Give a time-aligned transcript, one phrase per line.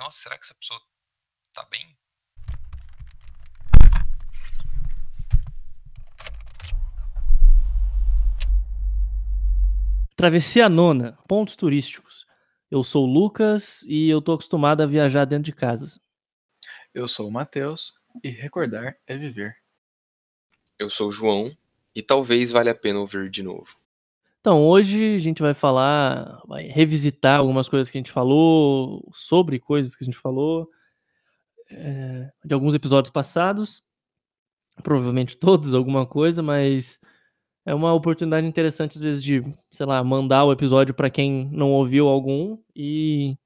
[0.00, 0.80] nossa, será que essa pessoa
[1.52, 1.94] tá bem?
[10.16, 12.26] Travessia Nona, pontos turísticos.
[12.70, 16.00] Eu sou o Lucas e eu tô acostumado a viajar dentro de casas.
[16.94, 17.94] Eu sou o Matheus
[18.24, 19.54] e recordar é viver.
[20.78, 21.54] Eu sou o João
[21.94, 23.79] e talvez valha a pena ouvir de novo.
[24.40, 29.58] Então, hoje a gente vai falar, vai revisitar algumas coisas que a gente falou, sobre
[29.58, 30.66] coisas que a gente falou,
[31.70, 33.82] é, de alguns episódios passados.
[34.82, 37.00] Provavelmente todos, alguma coisa, mas
[37.66, 41.72] é uma oportunidade interessante, às vezes, de, sei lá, mandar o episódio para quem não
[41.72, 43.36] ouviu algum e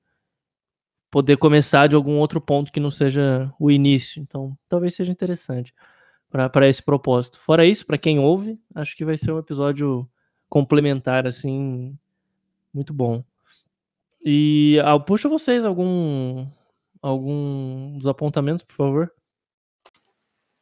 [1.10, 4.22] poder começar de algum outro ponto que não seja o início.
[4.22, 5.74] Então, talvez seja interessante
[6.30, 7.40] para esse propósito.
[7.40, 10.08] Fora isso, para quem ouve, acho que vai ser um episódio
[10.48, 11.98] complementar, assim,
[12.72, 13.24] muito bom.
[14.24, 16.46] E ah, puxa vocês algum
[17.02, 19.14] algum dos apontamentos, por favor.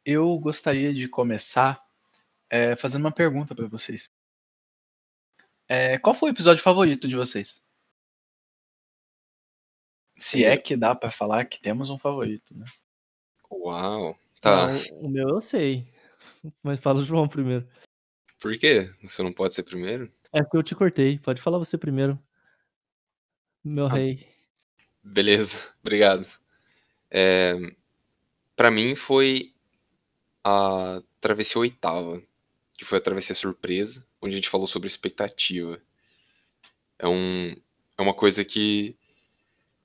[0.05, 1.81] Eu gostaria de começar
[2.49, 4.11] é, fazendo uma pergunta para vocês.
[5.67, 7.61] É, qual foi o episódio favorito de vocês?
[10.17, 12.65] Se é que dá para falar que temos um favorito, né?
[13.49, 14.67] Uau, tá.
[14.99, 15.87] o meu eu sei.
[16.61, 17.67] Mas fala o João primeiro.
[18.43, 18.93] Por quê?
[19.01, 20.11] Você não pode ser primeiro?
[20.33, 21.17] É porque eu te cortei.
[21.17, 22.19] Pode falar você primeiro.
[23.63, 23.93] Meu Ah.
[23.93, 24.27] rei.
[25.01, 26.27] Beleza, obrigado.
[27.09, 27.55] É,
[28.53, 29.53] para mim foi
[30.43, 32.21] a travessia oitava,
[32.73, 35.81] que foi a travessia surpresa, onde a gente falou sobre expectativa.
[36.99, 37.51] É, um,
[37.97, 38.97] é uma coisa que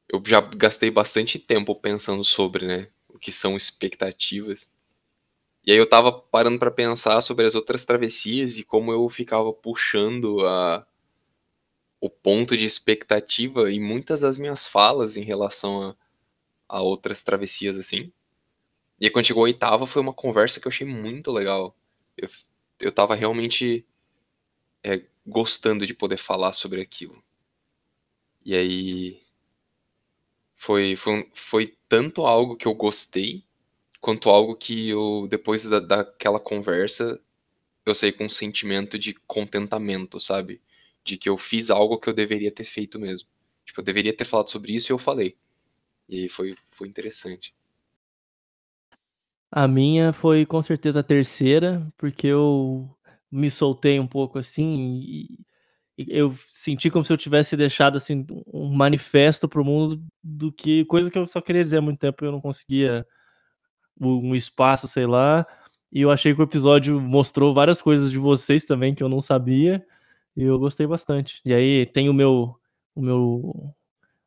[0.09, 2.89] eu já gastei bastante tempo pensando sobre, né?
[3.09, 4.73] O que são expectativas.
[5.69, 9.53] E aí eu tava parando pra pensar sobre as outras travessias e como eu ficava
[9.53, 10.87] puxando a,
[12.01, 15.97] o ponto de expectativa em muitas das minhas falas em relação a,
[16.79, 18.11] a outras travessias assim.
[18.99, 21.77] E aí quando chegou a oitava foi uma conversa que eu achei muito legal.
[22.17, 22.31] Eu,
[22.81, 23.87] eu tava realmente
[24.83, 27.23] é, gostando de poder falar sobre aquilo.
[28.43, 29.23] E aí
[30.57, 33.45] foi, foi, foi tanto algo que eu gostei,
[34.09, 37.21] quanto algo que eu, depois da, daquela conversa,
[37.85, 40.63] eu saí com um sentimento de contentamento, sabe?
[41.05, 43.29] De que eu fiz algo que eu deveria ter feito mesmo.
[43.67, 45.37] Tipo, eu deveria ter falado sobre isso e eu falei.
[46.09, 47.55] E aí foi, foi interessante.
[49.53, 52.89] A minha foi com certeza a terceira, porque eu
[53.31, 55.39] me soltei um pouco assim e
[55.99, 61.11] eu senti como se eu tivesse deixado assim um manifesto pro mundo do que coisa
[61.11, 63.07] que eu só queria dizer há muito tempo e eu não conseguia
[64.01, 65.47] um espaço, sei lá.
[65.93, 69.21] E eu achei que o episódio mostrou várias coisas de vocês também que eu não
[69.21, 69.85] sabia
[70.37, 71.41] e eu gostei bastante.
[71.45, 72.55] E aí tem o meu
[72.95, 73.75] o meu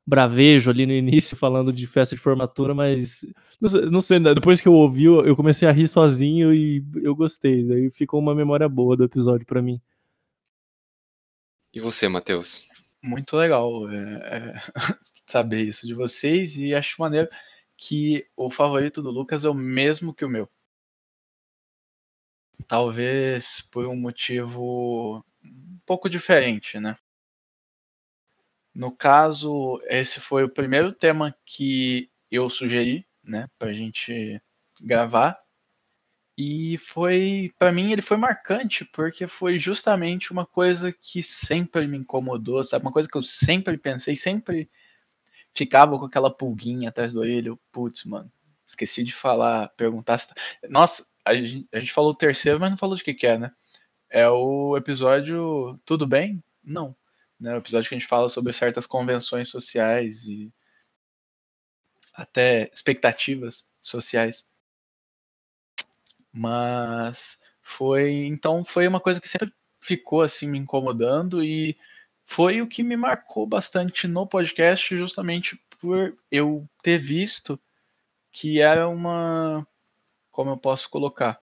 [0.05, 3.25] bravejo ali no início falando de festa de formatura, mas
[3.59, 6.83] não sei, não sei, né, depois que eu ouvi, eu comecei a rir sozinho e
[7.03, 7.65] eu gostei.
[7.65, 9.79] Daí ficou uma memória boa do episódio pra mim.
[11.73, 12.65] E você, Matheus?
[13.01, 14.55] Muito legal é, é,
[15.25, 17.29] saber isso de vocês e acho maneiro
[17.81, 20.47] que o favorito do Lucas é o mesmo que o meu.
[22.67, 26.95] Talvez por um motivo um pouco diferente, né?
[28.73, 34.39] No caso, esse foi o primeiro tema que eu sugeri, né, pra gente
[34.79, 35.41] gravar.
[36.37, 41.97] E foi, pra mim, ele foi marcante porque foi justamente uma coisa que sempre me
[41.97, 42.85] incomodou, sabe?
[42.85, 44.69] Uma coisa que eu sempre pensei, sempre
[45.53, 47.59] ficava com aquela pulguinha atrás do orelho.
[47.71, 48.31] Putz, mano,
[48.67, 50.29] esqueci de falar, perguntar se.
[50.29, 50.35] tá-
[50.69, 53.37] Nossa, a gente, a gente falou o terceiro, mas não falou de que que é,
[53.37, 53.51] né?
[54.09, 56.43] É o episódio Tudo Bem?
[56.63, 56.95] Não.
[57.39, 57.53] Né?
[57.55, 60.53] O episódio que a gente fala sobre certas convenções sociais e
[62.13, 64.49] até expectativas sociais.
[66.31, 71.77] Mas foi, então foi uma coisa que sempre ficou assim me incomodando e
[72.31, 77.59] foi o que me marcou bastante no podcast, justamente por eu ter visto
[78.31, 79.67] que era uma
[80.31, 81.41] como eu posso colocar?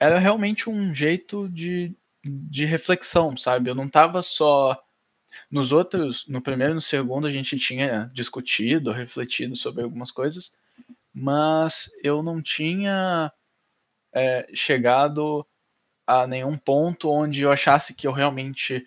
[0.00, 1.94] Era realmente um jeito de,
[2.24, 3.68] de reflexão, sabe?
[3.68, 4.82] Eu não tava só
[5.50, 10.56] nos outros, no primeiro e no segundo a gente tinha discutido, refletido sobre algumas coisas,
[11.12, 13.30] mas eu não tinha
[14.14, 15.46] é, chegado
[16.10, 18.84] a nenhum ponto onde eu achasse que eu realmente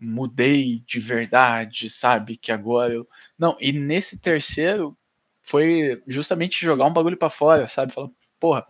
[0.00, 2.36] mudei de verdade, sabe?
[2.36, 3.08] Que agora eu.
[3.38, 4.96] Não, e nesse terceiro
[5.40, 7.92] foi justamente jogar um bagulho pra fora, sabe?
[7.92, 8.10] Falar,
[8.40, 8.66] porra,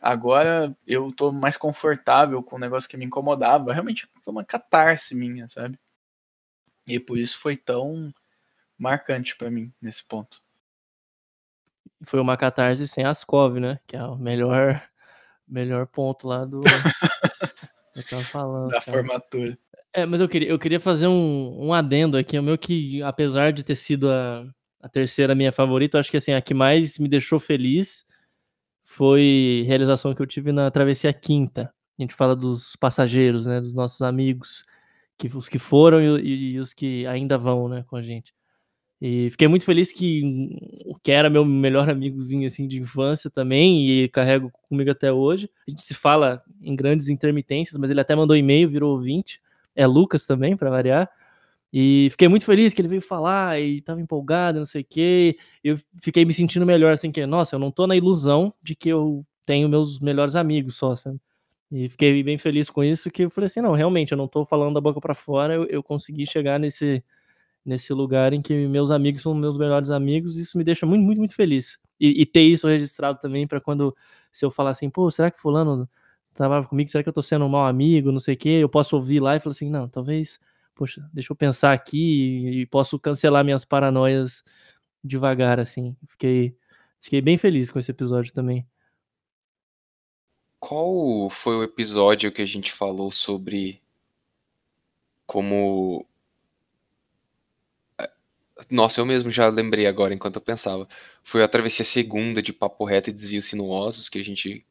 [0.00, 3.72] agora eu tô mais confortável com o negócio que me incomodava.
[3.72, 5.78] Realmente foi uma catarse minha, sabe?
[6.86, 8.12] E por isso foi tão
[8.78, 10.40] marcante para mim nesse ponto.
[12.02, 13.80] Foi uma catarse sem Ascov, né?
[13.86, 14.82] Que é o melhor,
[15.46, 16.60] melhor ponto lá do.
[17.98, 18.68] eu tava falando.
[18.68, 18.96] Da cara.
[18.96, 19.58] formatura.
[19.92, 22.38] É, mas eu queria, eu queria fazer um, um adendo aqui.
[22.38, 24.46] O meu que, apesar de ter sido a,
[24.80, 28.06] a terceira minha favorita, eu acho que assim, a que mais me deixou feliz
[28.82, 31.72] foi a realização que eu tive na Travessia Quinta.
[31.98, 33.60] A gente fala dos passageiros, né?
[33.60, 34.62] Dos nossos amigos,
[35.18, 38.32] que, os que foram e, e os que ainda vão, né, com a gente.
[39.00, 40.50] E fiquei muito feliz que
[40.84, 45.48] o que era meu melhor amigozinho assim de infância também e carrego comigo até hoje.
[45.66, 49.40] A gente se fala em grandes intermitências, mas ele até mandou e-mail, virou ouvinte.
[49.74, 51.08] É Lucas também, para variar.
[51.72, 55.36] E fiquei muito feliz que ele veio falar e tava empolgado, não sei o quê.
[55.62, 58.88] Eu fiquei me sentindo melhor, assim, que, nossa, eu não tô na ilusão de que
[58.88, 61.20] eu tenho meus melhores amigos só, sabe?
[61.70, 64.44] E fiquei bem feliz com isso, que eu falei assim, não, realmente, eu não tô
[64.44, 67.04] falando da boca para fora, eu, eu consegui chegar nesse,
[67.68, 71.04] nesse lugar em que meus amigos são meus melhores amigos, e isso me deixa muito,
[71.04, 71.78] muito, muito feliz.
[72.00, 73.94] E, e ter isso registrado também para quando,
[74.32, 75.86] se eu falar assim, pô, será que fulano
[76.32, 78.70] trabalha comigo, será que eu tô sendo um mau amigo, não sei o quê, eu
[78.70, 80.40] posso ouvir lá e falar assim, não, talvez,
[80.74, 84.42] poxa, deixa eu pensar aqui e posso cancelar minhas paranoias
[85.04, 85.94] devagar, assim.
[86.06, 86.56] Fiquei,
[87.00, 88.66] fiquei bem feliz com esse episódio também.
[90.58, 93.82] Qual foi o episódio que a gente falou sobre
[95.26, 96.06] como
[98.70, 100.88] nossa, eu mesmo já lembrei agora enquanto eu pensava.
[101.22, 104.66] Foi a travessia segunda de Papo Reto e Desvios Sinuosos que a gente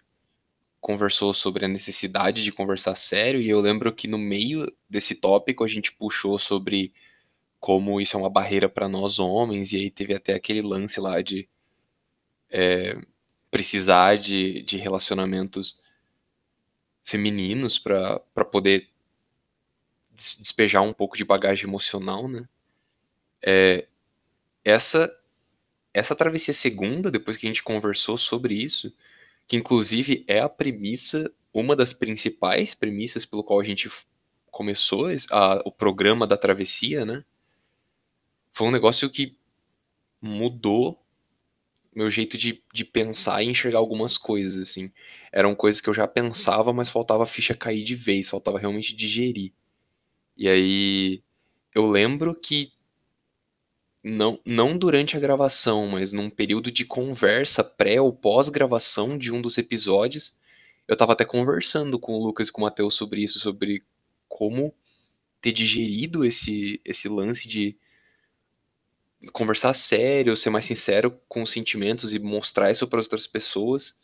[0.79, 3.41] conversou sobre a necessidade de conversar sério.
[3.41, 6.93] E eu lembro que no meio desse tópico a gente puxou sobre
[7.59, 9.73] como isso é uma barreira para nós homens.
[9.73, 11.47] E aí teve até aquele lance lá de
[12.49, 12.97] é,
[13.51, 15.81] precisar de, de relacionamentos
[17.03, 18.19] femininos para
[18.51, 18.89] poder
[20.13, 22.47] despejar um pouco de bagagem emocional, né?
[23.43, 23.87] É,
[24.63, 25.13] essa
[25.93, 28.93] essa travessia segunda, depois que a gente conversou sobre isso,
[29.47, 33.89] que inclusive é a premissa, uma das principais premissas pelo qual a gente
[34.51, 37.25] começou a, o programa da travessia, né?
[38.53, 39.35] Foi um negócio que
[40.21, 41.03] mudou
[41.95, 44.91] meu jeito de, de pensar e enxergar algumas coisas, assim.
[45.31, 48.95] Eram coisas que eu já pensava, mas faltava a ficha cair de vez, faltava realmente
[48.95, 49.51] digerir.
[50.37, 51.23] E aí
[51.73, 52.71] eu lembro que
[54.07, 59.41] não, não durante a gravação, mas num período de conversa pré ou pós-gravação de um
[59.41, 60.35] dos episódios,
[60.87, 63.83] eu tava até conversando com o Lucas e com o Matheus sobre isso, sobre
[64.29, 64.73] como
[65.41, 67.77] ter digerido esse, esse lance de
[69.33, 73.99] conversar sério, ser mais sincero com os sentimentos e mostrar isso para outras pessoas.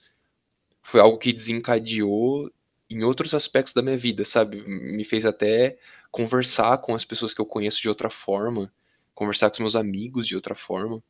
[0.82, 2.52] Foi algo que desencadeou
[2.90, 4.62] em outros aspectos da minha vida, sabe?
[4.68, 5.78] Me fez até
[6.12, 8.72] conversar com as pessoas que eu conheço de outra forma
[9.13, 11.01] conversar com os meus amigos de outra forma.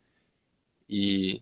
[0.89, 1.41] E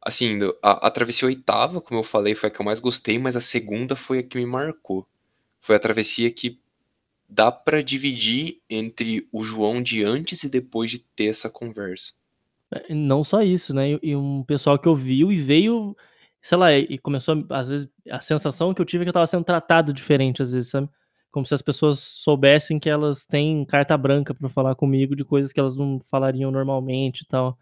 [0.00, 3.36] assim, a, a travessia oitava, como eu falei, foi a que eu mais gostei, mas
[3.36, 5.06] a segunda foi a que me marcou.
[5.60, 6.60] Foi a travessia que
[7.28, 12.12] dá para dividir entre o João de antes e depois de ter essa conversa.
[12.70, 13.98] É, não só isso, né?
[14.02, 15.96] E um pessoal que ouviu e veio,
[16.42, 19.26] sei lá, e começou, às vezes, a sensação que eu tive é que eu tava
[19.26, 20.88] sendo tratado diferente, às vezes, sabe?
[21.32, 25.52] Como se as pessoas soubessem que elas têm carta branca para falar comigo de coisas
[25.52, 27.58] que elas não falariam normalmente e tal.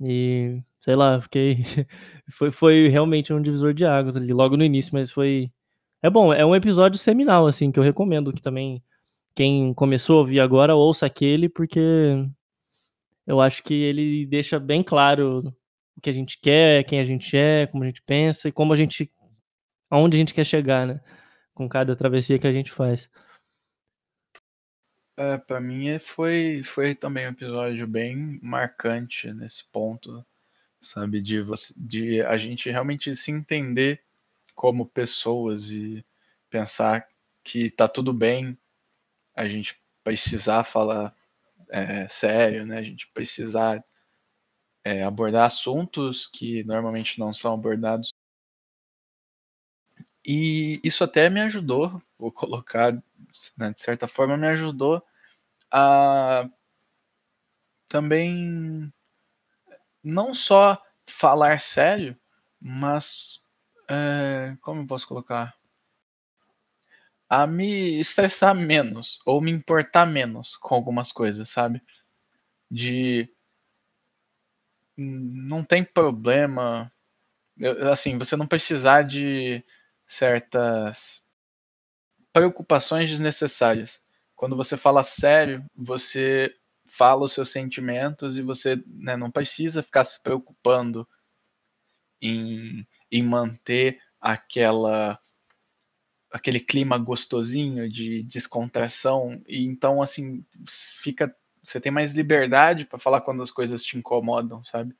[0.00, 1.58] E sei lá, fiquei
[2.32, 5.50] foi foi realmente um divisor de águas ali logo no início, mas foi
[6.02, 8.82] é bom, é um episódio seminal assim que eu recomendo que também
[9.34, 11.80] quem começou a ouvir agora ouça aquele porque
[13.26, 15.54] eu acho que ele deixa bem claro
[15.96, 18.72] o que a gente quer, quem a gente é, como a gente pensa e como
[18.72, 19.10] a gente
[19.90, 21.00] aonde a gente quer chegar, né?
[21.54, 23.10] Com cada travessia que a gente faz.
[25.16, 30.24] É, para mim foi, foi também um episódio bem marcante nesse ponto,
[30.80, 31.20] sabe?
[31.20, 34.02] De, você, de a gente realmente se entender
[34.54, 36.04] como pessoas e
[36.48, 37.06] pensar
[37.44, 38.58] que tá tudo bem
[39.34, 41.14] a gente precisar falar
[41.68, 42.78] é, sério, né?
[42.78, 43.84] A gente precisar
[44.84, 48.09] é, abordar assuntos que normalmente não são abordados
[50.32, 52.92] e isso até me ajudou, vou colocar,
[53.58, 55.02] né, de certa forma, me ajudou
[55.72, 56.48] a
[57.88, 58.92] também
[60.04, 62.16] não só falar sério,
[62.60, 63.44] mas
[63.88, 65.52] é, como eu posso colocar?
[67.28, 71.82] A me estressar menos ou me importar menos com algumas coisas, sabe?
[72.70, 73.28] De
[74.96, 76.92] não tem problema,
[77.90, 79.64] assim, você não precisar de
[80.12, 81.24] certas
[82.32, 84.04] preocupações desnecessárias
[84.40, 90.02] quando você fala sério, você fala os seus sentimentos e você né, não precisa ficar
[90.02, 91.06] se preocupando
[92.22, 95.20] em, em manter aquela
[96.32, 100.42] aquele clima gostosinho de descontração e então assim
[101.02, 104.96] fica você tem mais liberdade para falar quando as coisas te incomodam, sabe?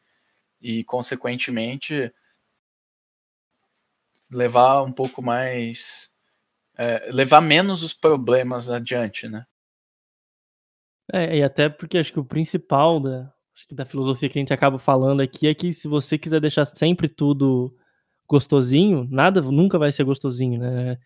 [0.60, 2.12] E consequentemente
[4.32, 6.10] levar um pouco mais
[6.76, 9.44] é, levar menos os problemas adiante, né?
[11.12, 13.32] É, e até porque acho que o principal da,
[13.72, 17.08] da filosofia que a gente acaba falando aqui é que se você quiser deixar sempre
[17.08, 17.74] tudo
[18.28, 20.96] gostosinho, nada nunca vai ser gostosinho, né?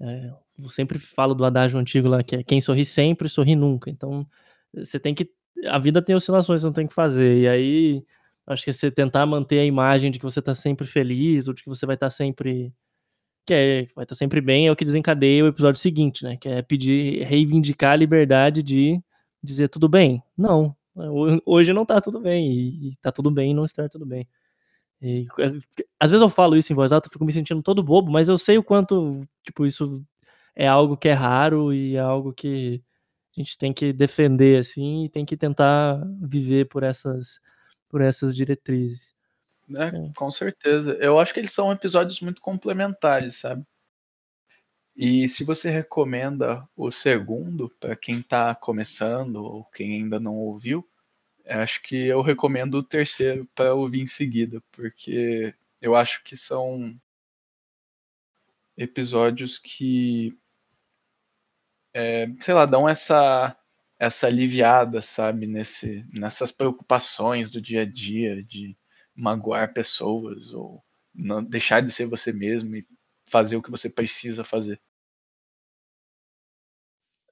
[0.00, 3.90] É, eu sempre falo do adágio antigo lá, que é quem sorri sempre, sorri nunca.
[3.90, 4.26] Então,
[4.72, 5.30] você tem que.
[5.66, 7.36] A vida tem oscilações, você não tem que fazer.
[7.38, 8.04] E aí,
[8.48, 11.62] acho que você tentar manter a imagem de que você tá sempre feliz, ou de
[11.62, 12.72] que você vai estar tá sempre.
[13.46, 16.36] Que é, vai estar tá sempre bem, é o que desencadeia o episódio seguinte, né?
[16.36, 19.00] Que é pedir, reivindicar a liberdade de
[19.42, 20.22] dizer tudo bem.
[20.36, 20.76] Não.
[21.46, 22.52] Hoje não tá tudo bem.
[22.52, 24.26] E, e tá tudo bem não estar tudo bem.
[25.00, 27.82] E, é, às vezes eu falo isso em voz alta, eu fico me sentindo todo
[27.82, 30.04] bobo, mas eu sei o quanto, tipo, isso
[30.56, 32.82] é algo que é raro e é algo que
[33.36, 37.40] a gente tem que defender, assim, e tem que tentar viver por essas,
[37.88, 39.14] por essas diretrizes.
[39.76, 40.12] É, é.
[40.16, 40.92] Com certeza.
[41.00, 43.64] Eu acho que eles são episódios muito complementares, sabe?
[44.96, 50.86] E se você recomenda o segundo para quem está começando ou quem ainda não ouviu,
[51.46, 56.98] acho que eu recomendo o terceiro para ouvir em seguida, porque eu acho que são
[58.76, 60.36] episódios que,
[61.94, 63.56] é, sei lá, dão essa
[63.98, 68.76] essa aliviada, sabe, nesse, nessas preocupações do dia a dia de
[69.14, 70.82] magoar pessoas ou
[71.14, 72.84] não deixar de ser você mesmo e
[73.26, 74.80] fazer o que você precisa fazer.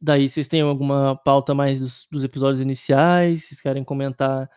[0.00, 3.44] Daí, vocês têm alguma pauta mais dos, dos episódios iniciais?
[3.44, 4.50] Vocês querem comentar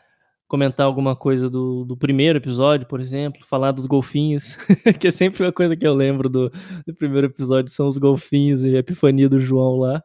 [0.49, 3.45] comentar alguma coisa do, do primeiro episódio, por exemplo?
[3.45, 4.57] Falar dos golfinhos,
[4.99, 6.49] que é sempre uma coisa que eu lembro do,
[6.87, 10.03] do primeiro episódio, são os golfinhos e a epifania do João lá.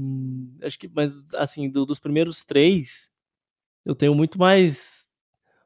[0.00, 3.10] Hum, acho que, mas assim, do, dos primeiros três,
[3.84, 5.10] eu tenho muito mais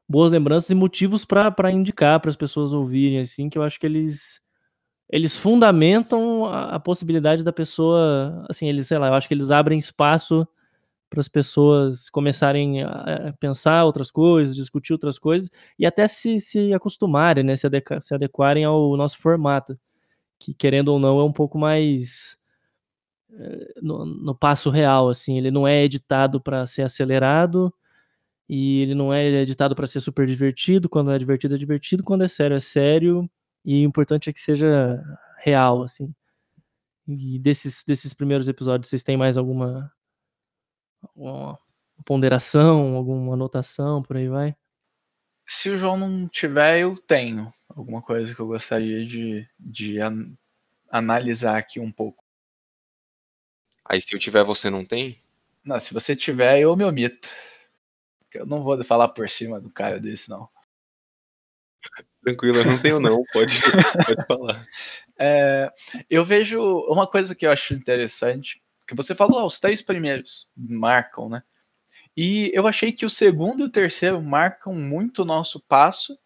[0.07, 3.85] boas lembranças e motivos para indicar para as pessoas ouvirem, assim, que eu acho que
[3.85, 4.43] eles
[5.09, 9.51] eles fundamentam a, a, possibilidade da pessoa, assim, eles, sei lá, eu acho que eles
[9.51, 10.47] abrem espaço
[11.09, 15.49] para as pessoas começarem a, a, pensar outras coisas, discutir outras coisas
[15.79, 19.79] e até se, se acostumarem, né, se, adequ se adequarem ao nosso formato,
[20.39, 22.39] que querendo ou não é um pouco mais
[23.81, 27.73] no, no passo real, assim, ele não é editado para ser acelerado
[28.47, 32.23] e ele não é editado para ser super divertido, quando é divertido é divertido, quando
[32.23, 33.29] é sério é sério
[33.63, 35.03] e o importante é que seja
[35.39, 36.13] real, assim.
[37.07, 39.91] E desses, desses primeiros episódios, vocês têm mais alguma,
[41.01, 41.57] alguma
[42.03, 44.55] ponderação, alguma anotação, por aí vai?
[45.47, 50.35] Se o João não tiver, eu tenho alguma coisa que eu gostaria de, de an
[50.89, 52.24] analisar aqui um pouco.
[53.85, 55.17] Aí se eu tiver, você não tem?
[55.63, 57.29] Não, se você tiver, eu me omito.
[58.33, 60.49] Eu não vou falar por cima do cara desse, não.
[62.23, 63.59] Tranquilo, eu não tenho não, pode,
[64.05, 64.67] pode falar.
[65.17, 65.71] É,
[66.09, 71.29] eu vejo uma coisa que eu acho interessante, que você falou, os três primeiros marcam,
[71.29, 71.43] né?
[72.17, 76.17] E eu achei que o segundo e o terceiro marcam muito o nosso passo,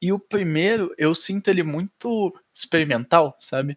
[0.00, 3.76] e o primeiro eu sinto ele muito experimental, sabe?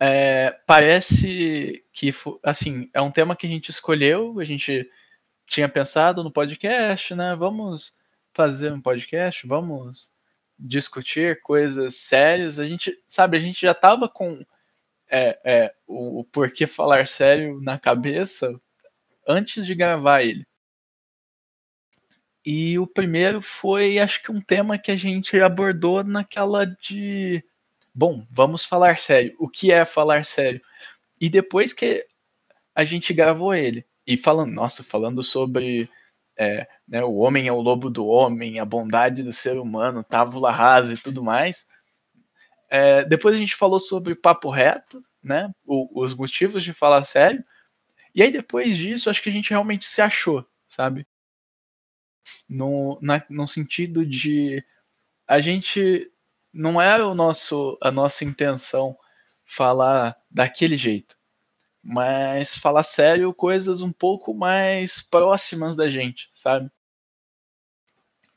[0.00, 4.88] É, parece que, assim, é um tema que a gente escolheu, a gente
[5.46, 7.34] tinha pensado no podcast, né?
[7.34, 7.96] Vamos
[8.32, 10.12] fazer um podcast, vamos
[10.58, 12.58] discutir coisas sérias.
[12.60, 14.44] A gente, sabe, a gente já tava com
[15.10, 18.60] é, é, o, o porquê falar sério na cabeça
[19.26, 20.46] antes de gravar ele.
[22.44, 27.44] E o primeiro foi, acho que um tema que a gente abordou naquela de.
[27.98, 29.34] Bom, vamos falar sério.
[29.40, 30.62] O que é falar sério?
[31.20, 32.06] E depois que
[32.72, 35.90] a gente gravou ele, e falando, nossa, falando sobre
[36.38, 40.52] é, né, o homem é o lobo do homem, a bondade do ser humano, tábula
[40.52, 41.66] rasa e tudo mais.
[42.70, 47.44] É, depois a gente falou sobre papo reto, né, o, os motivos de falar sério.
[48.14, 51.04] E aí depois disso, acho que a gente realmente se achou, sabe?
[52.48, 54.64] No, na, no sentido de
[55.26, 56.08] a gente
[56.58, 58.96] não era o nosso a nossa intenção
[59.44, 61.18] falar daquele jeito
[61.82, 66.70] mas falar sério coisas um pouco mais próximas da gente, sabe?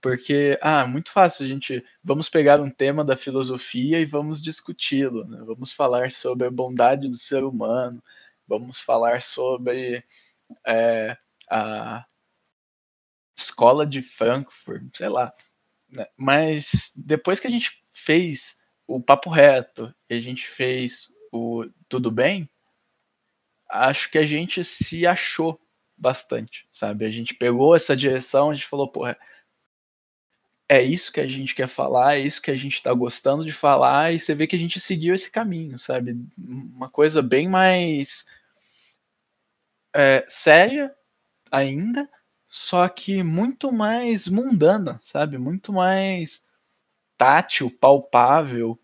[0.01, 1.83] Porque, ah, muito fácil, a gente.
[2.03, 5.27] Vamos pegar um tema da filosofia e vamos discuti-lo.
[5.27, 5.39] Né?
[5.45, 8.01] Vamos falar sobre a bondade do ser humano,
[8.47, 10.03] vamos falar sobre
[10.65, 11.17] é,
[11.49, 12.05] a
[13.37, 15.33] escola de Frankfurt, sei lá.
[15.89, 16.07] Né?
[16.17, 22.11] Mas depois que a gente fez o Papo Reto e a gente fez o Tudo
[22.11, 22.49] Bem,
[23.69, 25.59] acho que a gente se achou
[25.95, 27.05] bastante, sabe?
[27.05, 29.17] A gente pegou essa direção, a gente falou, porra
[30.67, 33.51] é isso que a gente quer falar, é isso que a gente está gostando de
[33.51, 36.15] falar, e você vê que a gente seguiu esse caminho, sabe?
[36.37, 38.25] Uma coisa bem mais
[39.93, 40.95] é, séria
[41.51, 42.09] ainda,
[42.47, 45.37] só que muito mais mundana, sabe?
[45.37, 46.49] Muito mais
[47.21, 48.79] tátil, palpável.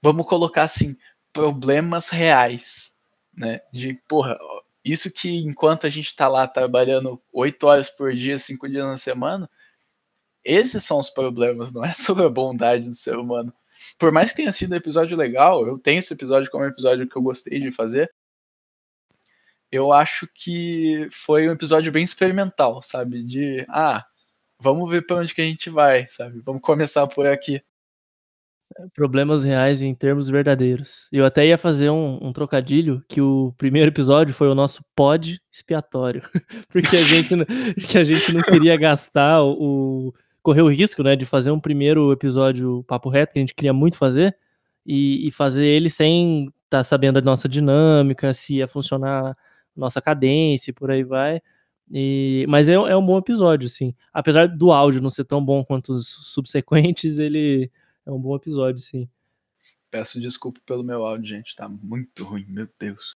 [0.00, 0.96] Vamos colocar assim,
[1.32, 3.00] problemas reais,
[3.36, 3.62] né?
[3.72, 4.38] De, porra,
[4.84, 8.96] isso que enquanto a gente está lá trabalhando oito horas por dia, cinco dias na
[8.96, 9.50] semana,
[10.44, 13.52] esses são os problemas, não é sobre a bondade do ser humano.
[13.98, 17.08] Por mais que tenha sido um episódio legal, eu tenho esse episódio como um episódio
[17.08, 18.08] que eu gostei de fazer.
[19.68, 23.24] Eu acho que foi um episódio bem experimental, sabe?
[23.24, 24.06] De, ah,
[24.60, 26.40] vamos ver para onde que a gente vai, sabe?
[26.44, 27.62] Vamos começar por aqui.
[28.94, 31.08] Problemas reais em termos verdadeiros.
[31.10, 35.40] Eu até ia fazer um, um, trocadilho que o primeiro episódio foi o nosso pod
[35.50, 36.22] expiatório,
[36.68, 41.24] porque a gente, que a gente não queria gastar o, correu o risco, né, de
[41.24, 44.36] fazer um primeiro episódio papo reto, que a gente queria muito fazer,
[44.84, 49.36] e, e fazer ele sem estar tá sabendo da nossa dinâmica, se ia funcionar
[49.74, 51.40] nossa cadência e por aí vai.
[51.90, 53.94] E, mas é, é, um bom episódio, sim.
[54.12, 57.70] Apesar do áudio não ser tão bom quanto os subsequentes, ele
[58.04, 59.08] é um bom episódio, sim.
[59.90, 61.54] Peço desculpa pelo meu áudio, gente.
[61.54, 63.14] Tá muito ruim, meu Deus.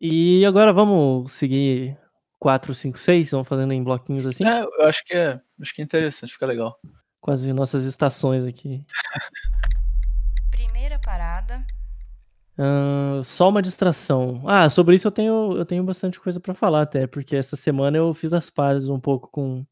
[0.00, 1.98] E agora vamos seguir
[2.38, 4.46] 4, 5, 6, vamos fazendo em bloquinhos assim?
[4.46, 6.80] É, eu acho que é, acho que é interessante, fica legal.
[7.20, 8.82] Com as nossas estações aqui.
[10.50, 11.66] Primeira parada.
[13.24, 14.42] Só uma distração.
[14.46, 17.96] Ah, sobre isso eu tenho, eu tenho bastante coisa para falar até, porque essa semana
[17.96, 19.64] eu fiz as pazes um pouco com,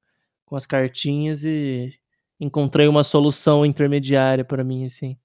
[0.47, 1.93] com as cartinhas e
[2.41, 5.19] encontrei uma solução intermediária para mim, assim.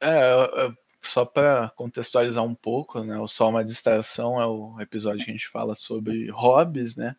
[0.00, 3.18] É, eu, só para contextualizar um pouco, né?
[3.18, 7.16] O Só uma Distração é o episódio que a gente fala sobre hobbies, né?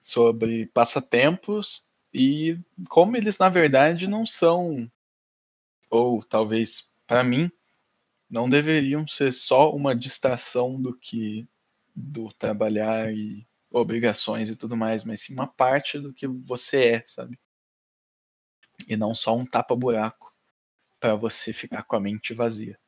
[0.00, 2.58] Sobre passatempos e
[2.88, 4.90] como eles na verdade não são
[5.90, 7.50] ou talvez para mim
[8.28, 11.46] não deveriam ser só uma distração do que
[11.94, 17.02] do trabalhar e obrigações e tudo mais, mas sim uma parte do que você é,
[17.04, 17.38] sabe?
[18.88, 20.32] E não só um tapa-buraco
[21.00, 22.78] para você ficar com a mente vazia.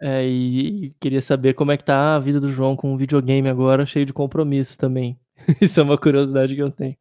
[0.00, 3.48] É, e queria saber como é que tá a vida do João com o videogame
[3.48, 5.20] agora, cheio de compromissos também.
[5.60, 6.96] Isso é uma curiosidade que eu tenho.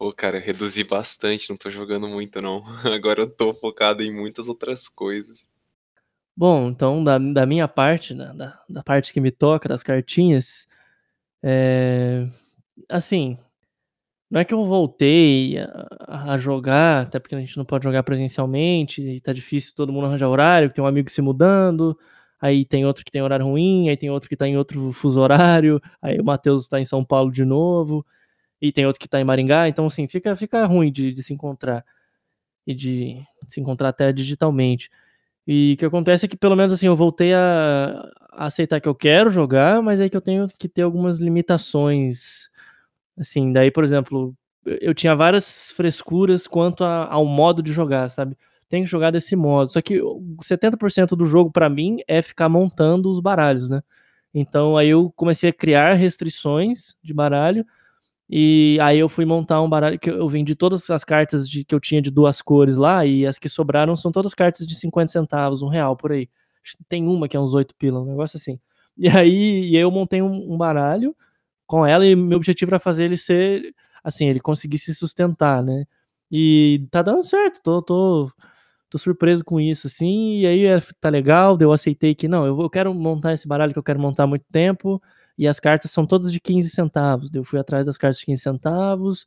[0.00, 2.62] Pô, cara, reduzi bastante, não tô jogando muito não.
[2.90, 5.46] Agora eu tô focado em muitas outras coisas.
[6.34, 10.66] Bom, então da, da minha parte, da, da, da parte que me toca, das cartinhas,
[11.42, 12.26] é...
[12.88, 13.36] assim,
[14.30, 18.02] não é que eu voltei a, a, jogar, até porque a gente não pode jogar
[18.02, 21.94] presencialmente, e tá difícil todo mundo arranjar horário, tem um amigo se mudando,
[22.40, 25.20] aí tem outro que tem horário ruim, aí tem outro que tá em outro fuso
[25.20, 28.02] horário, aí o Matheus tá em São Paulo de novo,
[28.60, 31.32] e tem outro que tá em Maringá, então assim, fica, fica ruim de, de se
[31.32, 31.84] encontrar,
[32.66, 34.90] e de se encontrar até digitalmente.
[35.46, 38.88] E o que acontece é que pelo menos assim, eu voltei a, a aceitar que
[38.88, 42.50] eu quero jogar, mas é que eu tenho que ter algumas limitações
[43.20, 48.36] Assim, daí, por exemplo, eu tinha várias frescuras quanto a, ao modo de jogar, sabe?
[48.68, 49.70] Tem que jogar desse modo.
[49.70, 50.00] Só que
[50.42, 53.82] 70% do jogo para mim é ficar montando os baralhos, né?
[54.34, 57.66] Então aí eu comecei a criar restrições de baralho
[58.32, 61.74] e aí eu fui montar um baralho que eu vendi todas as cartas de, que
[61.74, 65.10] eu tinha de duas cores lá e as que sobraram são todas cartas de 50
[65.10, 66.28] centavos, um real por aí.
[66.88, 68.60] Tem uma que é uns 8 pila, um negócio assim.
[68.96, 71.16] E aí, e eu montei um, um baralho
[71.66, 75.84] com ela e meu objetivo era fazer ele ser, assim, ele conseguir se sustentar, né?
[76.30, 78.30] E tá dando certo, tô, tô,
[78.90, 82.60] tô surpreso com isso, assim, e aí é, tá legal, eu aceitei que, não, eu,
[82.60, 85.02] eu quero montar esse baralho que eu quero montar há muito tempo,
[85.40, 88.42] e as cartas são todas de 15 centavos, eu fui atrás das cartas de 15
[88.42, 89.26] centavos,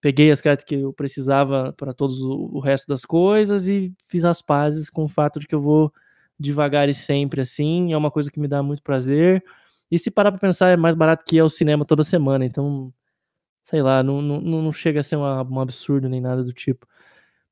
[0.00, 4.42] peguei as cartas que eu precisava para todos o, resto das coisas e fiz as
[4.42, 5.92] pazes com o fato de que eu vou
[6.36, 9.44] devagar e sempre assim, é uma coisa que me dá muito prazer,
[9.88, 12.44] e se parar pra pensar, é mais barato que ir ao cinema toda semana.
[12.44, 12.92] Então,
[13.62, 16.86] sei lá, não, não, não chega a ser uma, um absurdo nem nada do tipo.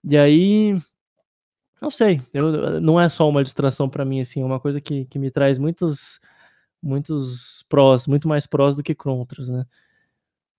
[0.03, 0.77] E aí,
[1.81, 5.05] não sei, eu, não é só uma distração para mim, assim, é uma coisa que,
[5.07, 6.20] que me traz muitos,
[6.82, 9.64] muitos prós, muito mais prós do que contras, né?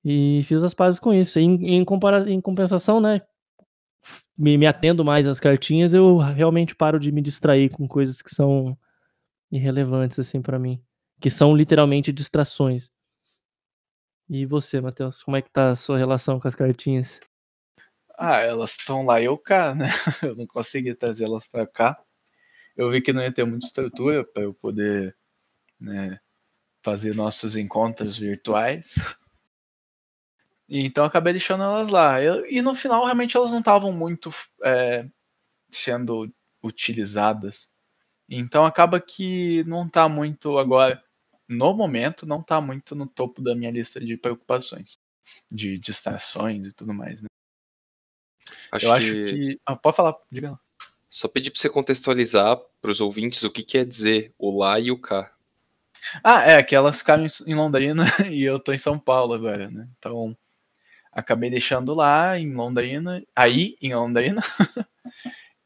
[0.03, 1.39] E fiz as pazes com isso.
[1.39, 3.21] Em, em, compara em compensação, né?
[4.37, 8.33] Me, me atendo mais às cartinhas, eu realmente paro de me distrair com coisas que
[8.33, 8.77] são
[9.51, 10.81] irrelevantes, assim, para mim.
[11.19, 12.91] Que são literalmente distrações.
[14.27, 17.19] E você, Matheus, como é que tá a sua relação com as cartinhas?
[18.17, 19.85] Ah, elas estão lá e eu cá, né?
[20.23, 21.99] Eu não consegui trazê-las para cá.
[22.77, 25.15] Eu vi que não ia ter muita estrutura para eu poder
[25.81, 26.19] né,
[26.83, 28.95] fazer nossos encontros virtuais.
[30.69, 32.21] E então acabei deixando elas lá.
[32.21, 34.29] Eu, e no final, realmente, elas não estavam muito
[34.63, 35.05] é,
[35.69, 37.73] sendo utilizadas.
[38.29, 41.03] Então acaba que não está muito agora,
[41.45, 44.97] no momento, não está muito no topo da minha lista de preocupações,
[45.51, 47.27] de distrações e tudo mais, né?
[48.71, 48.97] Acho eu que...
[48.97, 49.61] acho que.
[49.65, 50.59] Ah, pode falar, diga lá.
[51.09, 54.89] Só pedir para você contextualizar para os ouvintes o que quer dizer o lá e
[54.91, 55.35] o cá.
[56.23, 59.87] Ah, é, que elas ficaram em Londrina e eu tô em São Paulo agora, né?
[59.97, 60.35] Então,
[61.11, 64.41] acabei deixando lá em Londrina, aí em Londrina.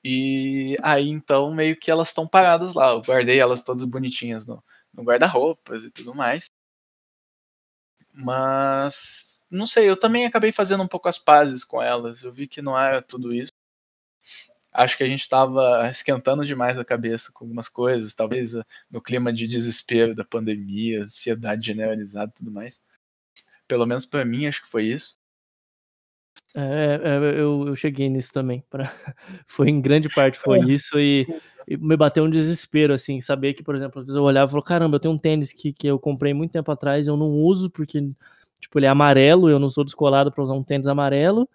[0.04, 2.92] e aí então meio que elas estão paradas lá.
[2.92, 6.48] Eu guardei elas todas bonitinhas no, no guarda-roupas e tudo mais.
[8.14, 12.24] Mas não sei, eu também acabei fazendo um pouco as pazes com elas.
[12.24, 13.52] Eu vi que não era tudo isso.
[14.76, 19.02] Acho que a gente estava esquentando demais a cabeça com algumas coisas, talvez eh, no
[19.02, 22.84] clima de desespero da pandemia, ansiedade generalizada e tudo mais.
[23.68, 25.18] Pelo menos para mim, acho que foi isso.
[26.54, 28.66] É, é, eu, eu, cheguei nisso também.
[28.70, 28.92] Pra...
[29.48, 30.64] foi em grande parte foi é.
[30.70, 31.26] isso e,
[31.66, 34.52] e, me bateu um desespero, assim, saber que, por exemplo, às vezes eu olhava e
[34.52, 37.32] falava, caramba, eu tenho um tênis que, que eu comprei muito tempo atrás, eu não
[37.32, 38.02] uso porque,
[38.60, 41.48] tipo, ele é amarelo, eu não sou descolado para usar um tênis amarelo.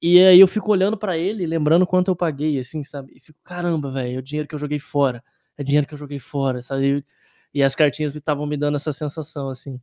[0.00, 3.12] E aí eu fico olhando para ele, lembrando quanto eu paguei, assim, sabe?
[3.16, 5.22] E fico, caramba, velho, é o dinheiro que eu joguei fora.
[5.56, 7.04] É dinheiro que eu joguei fora, sabe?
[7.52, 9.80] E as cartinhas estavam me dando essa sensação, assim.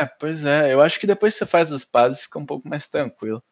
[0.00, 0.72] É, pois é.
[0.72, 3.42] Eu acho que depois que você faz as pazes fica um pouco mais tranquilo.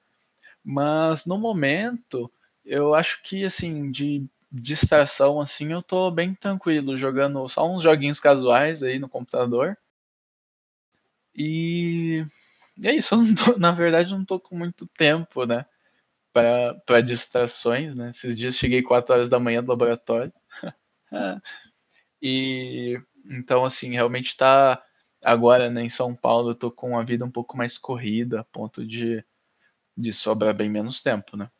[0.64, 2.32] Mas no momento,
[2.64, 8.20] eu acho que assim, de distração assim, eu tô bem tranquilo, jogando só uns joguinhos
[8.20, 9.76] casuais aí no computador.
[11.34, 12.24] E,
[12.78, 15.66] e é isso, tô, na verdade não tô com muito tempo, né?
[16.32, 18.10] Para distrações, né?
[18.10, 20.32] Esses dias cheguei 4 horas da manhã do laboratório.
[22.22, 24.82] e então, assim, realmente tá
[25.26, 28.44] Agora, né, em São Paulo, eu tô com uma vida um pouco mais corrida, a
[28.44, 29.24] ponto de,
[29.96, 31.50] de sobrar bem menos tempo, né?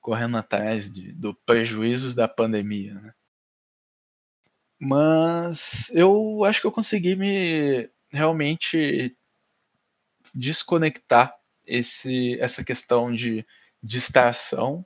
[0.00, 3.14] Correndo atrás de, do prejuízos da pandemia, né?
[4.80, 9.14] Mas eu acho que eu consegui me realmente
[10.34, 11.34] desconectar
[11.66, 13.46] esse, essa questão de
[13.82, 14.84] distração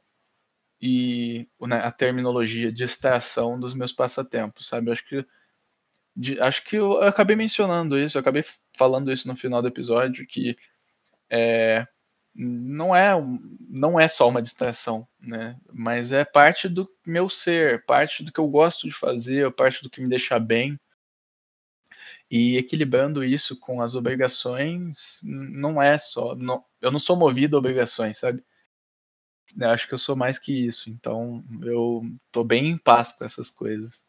[0.81, 4.91] e né, a terminologia distração dos meus passatempos, sabe?
[4.91, 5.25] Acho que
[6.15, 8.45] de, acho que eu, eu, acabei mencionando isso, eu acabei
[8.77, 10.57] falando isso no final do episódio, que
[11.31, 11.87] é,
[12.35, 13.13] não é
[13.69, 15.57] não é só uma distração, né?
[15.73, 19.91] Mas é parte do meu ser, parte do que eu gosto de fazer, parte do
[19.91, 20.79] que me deixa bem.
[22.33, 26.35] E equilibrando isso com as obrigações, não é só.
[26.35, 28.43] Não, eu não sou movido a obrigações, sabe?
[29.59, 30.89] Eu acho que eu sou mais que isso.
[30.89, 34.03] Então eu tô bem em paz com essas coisas.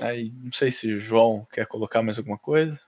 [0.00, 2.80] Aí, não sei se o João quer colocar mais alguma coisa.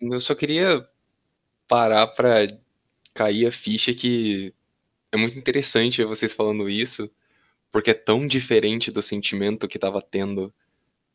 [0.00, 0.84] Eu só queria
[1.68, 2.46] parar para
[3.14, 4.54] cair a ficha que
[5.12, 7.10] é muito interessante vocês falando isso,
[7.70, 10.52] porque é tão diferente do sentimento que tava tendo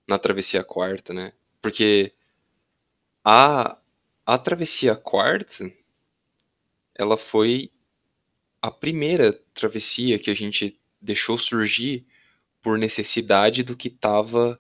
[0.08, 1.34] na travessia quarta, né?
[1.62, 2.13] Porque
[3.24, 3.80] a,
[4.26, 5.72] a travessia quarta,
[6.96, 7.72] ela foi
[8.62, 12.06] a primeira travessia que a gente deixou surgir
[12.62, 14.60] por necessidade do que estava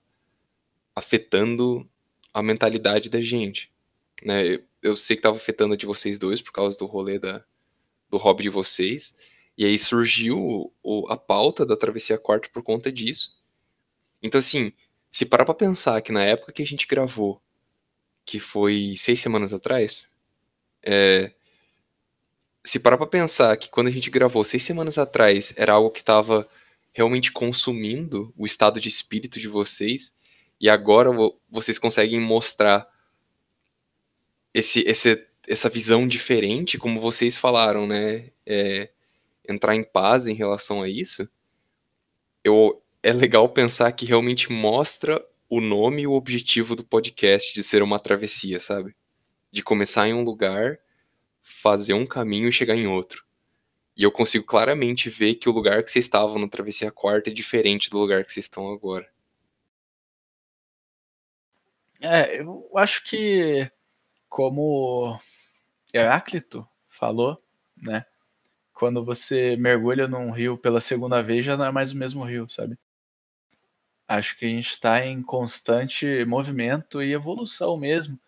[0.93, 1.89] afetando
[2.33, 3.71] a mentalidade da gente.
[4.23, 4.59] Né?
[4.81, 7.43] Eu, sei que estava afetando a de vocês dois por causa do rolê da,
[8.09, 9.17] do hobby de vocês.
[9.57, 13.37] E aí surgiu o, a pauta da Travessia Quarto por conta disso.
[14.21, 14.73] Então, assim,
[15.11, 17.41] se parar pra pensar que na época que a gente gravou,
[18.25, 20.09] que foi seis semanas atrás,
[20.81, 21.31] é,
[22.63, 25.99] se parar pra pensar que quando a gente gravou seis semanas atrás era algo que
[25.99, 26.47] estava
[26.93, 30.15] realmente consumindo o estado de espírito de vocês
[30.59, 31.09] e agora
[31.49, 32.87] vocês conseguem mostrar
[34.53, 38.29] esse, esse, essa visão diferente, como vocês falaram, né?
[38.45, 38.89] É,
[39.47, 41.29] entrar em paz em relação a isso.
[42.43, 47.63] Eu, é legal pensar que realmente mostra o nome e o objetivo do podcast de
[47.63, 48.95] ser uma travessia, sabe?
[49.51, 50.79] De começar em um lugar,
[51.41, 53.23] fazer um caminho e chegar em outro.
[53.95, 57.33] E eu consigo claramente ver que o lugar que vocês estavam na travessia quarta é
[57.33, 59.07] diferente do lugar que vocês estão agora.
[62.01, 63.71] É, eu acho que,
[64.27, 65.19] como
[65.93, 67.37] Heráclito falou,
[67.77, 68.05] né?
[68.83, 72.49] Quando você mergulha num rio pela segunda vez, já não é mais o mesmo rio,
[72.49, 72.77] sabe?
[74.05, 78.19] Acho que a gente está em constante movimento e evolução mesmo.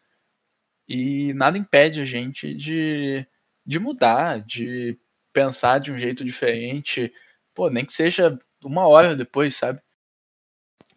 [0.87, 3.27] E nada impede a gente de,
[3.65, 4.97] de mudar, de
[5.33, 7.13] pensar de um jeito diferente.
[7.53, 9.81] Pô, nem que seja uma hora depois, sabe?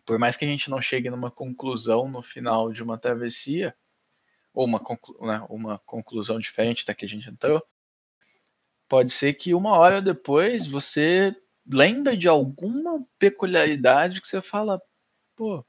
[0.06, 3.74] Por mais que a gente não chegue numa conclusão no final de uma travessia,
[4.54, 7.60] ou uma, conclu né, uma conclusão diferente da que a gente entrou,
[8.88, 14.80] pode ser que uma hora depois você lembra de alguma peculiaridade que você fala,
[15.36, 15.64] pô,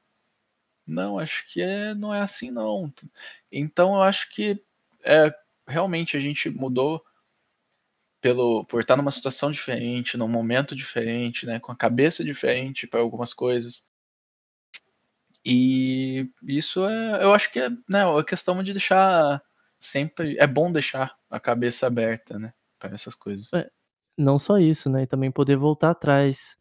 [0.88, 2.92] não, acho que é, não é assim não.
[3.52, 4.64] Então eu acho que
[5.04, 5.34] é,
[5.68, 7.04] realmente a gente mudou
[8.22, 13.00] pelo por estar numa situação diferente, num momento diferente, né, com a cabeça diferente para
[13.02, 13.88] algumas coisas.
[15.46, 19.42] E isso é, eu acho que é, né, a questão de deixar
[19.80, 23.52] sempre é bom deixar a cabeça aberta, né, para essas coisas.
[23.54, 23.70] É,
[24.18, 26.58] não só isso, né, e também poder voltar atrás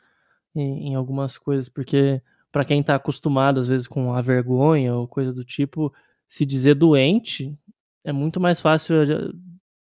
[0.54, 5.09] em, em algumas coisas, porque para quem está acostumado às vezes com a vergonha ou
[5.09, 5.92] coisa do tipo,
[6.28, 7.59] se dizer doente
[8.04, 9.33] é muito mais fácil eh,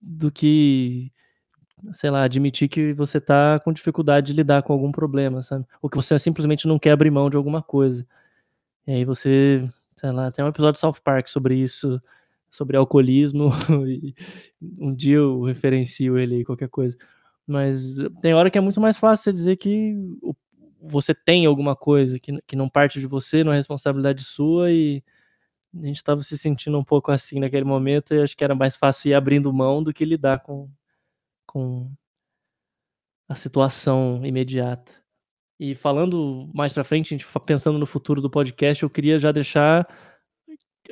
[0.02, 1.12] do que
[1.94, 5.66] sei lá, admitir que você tá com dificuldade de lidar com algum problema, sabe?
[5.82, 8.06] Ou que você simplesmente não quer abrir mão de alguma coisa.
[8.88, 12.02] E aí você, sei lá, tem um episódio de South Park sobre isso,
[12.52, 13.50] sobre alcoolismo,
[14.62, 16.98] um dia eu referencio ele aí, qualquer coisa.
[17.48, 19.96] Mas tem hora que é muito mais fácil você dizer que
[20.82, 25.04] você tem alguma coisa que, que não parte de você, não é responsabilidade sua e
[25.74, 28.76] a gente estava se sentindo um pouco assim naquele momento e acho que era mais
[28.76, 30.70] fácil ir abrindo mão do que lidar com,
[31.46, 31.90] com
[33.30, 34.92] a situação imediata.
[35.60, 39.32] E falando mais para frente, a gente pensando no futuro do podcast, eu queria já
[39.32, 39.88] deixar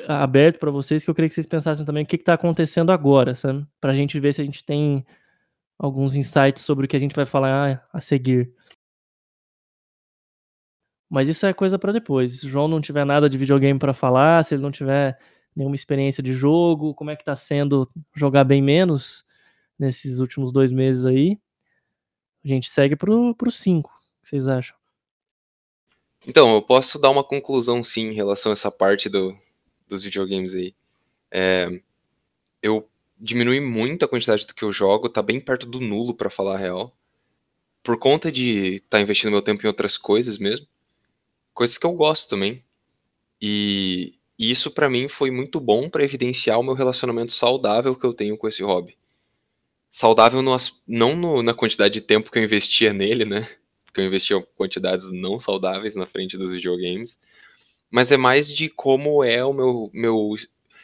[0.07, 3.35] aberto para vocês que eu queria que vocês pensassem também o que está acontecendo agora,
[3.35, 3.65] sabe?
[3.79, 5.05] Para a gente ver se a gente tem
[5.77, 8.53] alguns insights sobre o que a gente vai falar a seguir.
[11.09, 12.39] Mas isso é coisa para depois.
[12.39, 15.17] Se o João não tiver nada de videogame para falar, se ele não tiver
[15.55, 19.25] nenhuma experiência de jogo, como é que tá sendo jogar bem menos,
[19.79, 21.39] nesses últimos dois meses aí.
[22.43, 23.89] A gente segue pro 5.
[23.89, 24.77] O que vocês acham?
[26.27, 29.35] Então, eu posso dar uma conclusão sim em relação a essa parte do,
[29.89, 30.75] dos videogames aí.
[31.31, 31.81] É,
[32.61, 36.29] eu diminui muito a quantidade do que eu jogo, tá bem perto do nulo para
[36.29, 36.95] falar a real.
[37.83, 40.67] Por conta de estar tá investindo meu tempo em outras coisas mesmo.
[41.53, 42.63] Coisas que eu gosto também.
[43.41, 48.05] E, e isso para mim foi muito bom para evidenciar o meu relacionamento saudável que
[48.05, 48.99] eu tenho com esse hobby
[49.89, 50.55] saudável no,
[50.87, 53.47] não no, na quantidade de tempo que eu investia nele, né?
[53.85, 57.19] Porque eu investia quantidades não saudáveis na frente dos videogames.
[57.89, 60.35] Mas é mais de como é o meu, meu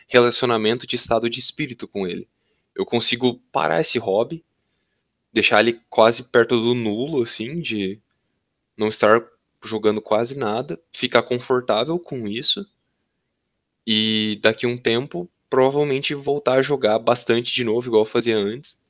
[0.08, 2.28] relacionamento de estado de espírito com ele.
[2.76, 4.44] Eu consigo parar esse hobby,
[5.32, 8.00] deixar ele quase perto do nulo, assim, de
[8.78, 9.26] não estar
[9.64, 12.66] jogando quase nada, ficar confortável com isso.
[13.86, 18.84] E daqui um tempo, provavelmente voltar a jogar bastante de novo, igual eu fazia antes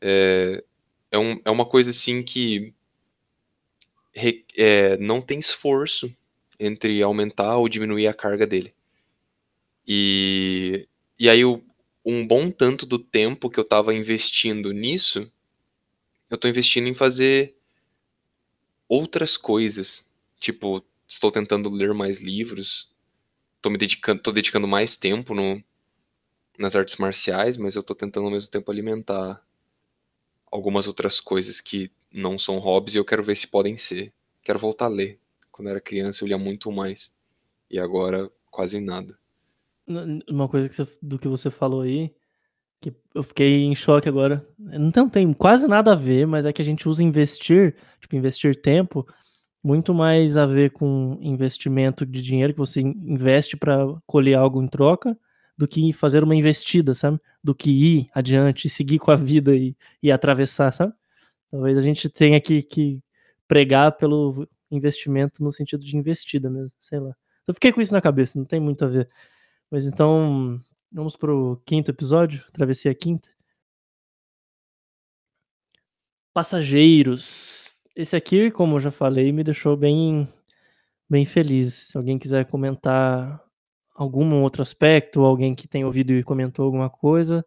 [0.00, 0.64] é,
[1.10, 2.74] é, um, é uma coisa assim que
[4.14, 6.14] re, é, não tem esforço
[6.60, 8.74] entre aumentar ou diminuir a carga dele.
[9.88, 10.86] E,
[11.18, 11.44] e aí
[12.04, 15.30] um bom tanto do tempo que eu estava investindo nisso,
[16.30, 17.56] eu estou investindo em fazer
[18.88, 20.08] outras coisas.
[20.38, 22.90] Tipo, estou tentando ler mais livros,
[23.56, 25.62] estou me dedicando, tô dedicando mais tempo no,
[26.58, 29.42] nas artes marciais, mas eu estou tentando ao mesmo tempo alimentar
[30.50, 34.12] algumas outras coisas que não são hobbies e eu quero ver se podem ser.
[34.42, 35.18] Quero voltar a ler.
[35.50, 37.14] Quando eu era criança eu lia muito mais.
[37.70, 39.18] E agora quase nada.
[40.28, 42.14] Uma coisa que você, do que você falou aí,
[42.80, 44.42] que eu fiquei em choque agora.
[44.58, 48.60] Não tem, quase nada a ver, mas é que a gente usa investir, tipo, investir
[48.60, 49.06] tempo,
[49.62, 54.66] muito mais a ver com investimento de dinheiro que você investe para colher algo em
[54.66, 55.16] troca
[55.56, 57.20] do que fazer uma investida, sabe?
[57.44, 60.94] Do que ir adiante, seguir com a vida e, e atravessar, sabe?
[61.50, 63.02] Talvez a gente tenha que, que
[63.46, 67.14] pregar pelo investimento no sentido de investida mesmo, sei lá.
[67.46, 69.08] Eu fiquei com isso na cabeça, não tem muito a ver.
[69.70, 70.60] Mas então,
[70.92, 73.28] vamos pro quinto episódio, Travessia Quinta.
[76.32, 77.76] Passageiros.
[77.94, 80.28] Esse aqui, como eu já falei, me deixou bem,
[81.08, 81.74] bem feliz.
[81.90, 83.42] Se alguém quiser comentar
[83.94, 87.44] algum outro aspecto, alguém que tenha ouvido e comentou alguma coisa,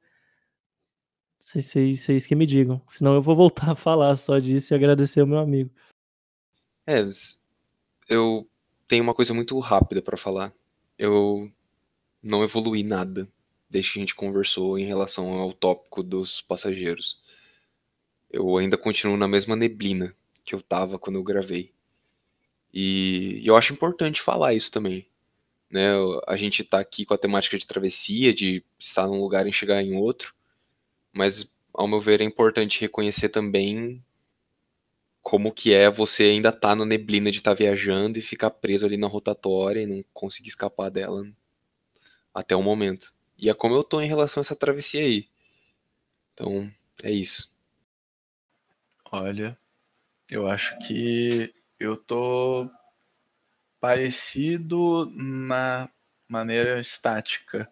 [1.40, 2.82] Vocês, vocês que me digam.
[2.90, 5.72] Senão eu vou voltar a falar só disso e agradecer ao meu amigo.
[6.86, 7.04] É,
[8.10, 8.48] eu
[8.88, 10.54] tenho uma coisa muito rápida para falar.
[10.98, 11.52] Eu
[12.22, 13.28] não evolui nada
[13.69, 17.22] desde que a gente conversou em relação ao tópico dos passageiros.
[18.30, 21.74] Eu ainda continuo na mesma neblina que eu tava quando eu gravei.
[22.74, 25.08] E eu acho importante falar isso também.
[25.69, 25.89] Né?
[26.28, 29.82] A gente tá aqui com a temática de travessia, de estar num lugar e chegar
[29.82, 30.36] em outro,
[31.12, 34.04] mas ao meu ver é importante reconhecer também
[35.24, 38.86] como que é você ainda tá na neblina de estar tá viajando e ficar preso
[38.86, 41.24] ali na rotatória e não conseguir escapar dela
[42.34, 43.14] até o momento.
[43.38, 45.30] E é como eu tô em relação a essa travessia aí.
[46.34, 46.70] Então,
[47.02, 47.56] é isso.
[49.12, 49.58] Olha,
[50.30, 52.70] eu acho que eu tô
[53.80, 55.90] parecido na
[56.28, 57.72] maneira estática,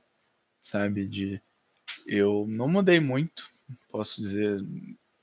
[0.62, 1.06] sabe?
[1.08, 1.42] De
[2.06, 3.50] eu não mudei muito,
[3.90, 4.62] posso dizer,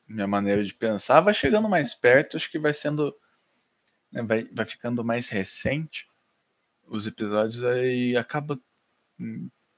[0.09, 3.14] minha maneira de pensar vai chegando mais perto, acho que vai sendo
[4.11, 6.09] né, vai, vai ficando mais recente
[6.87, 8.59] os episódios aí acaba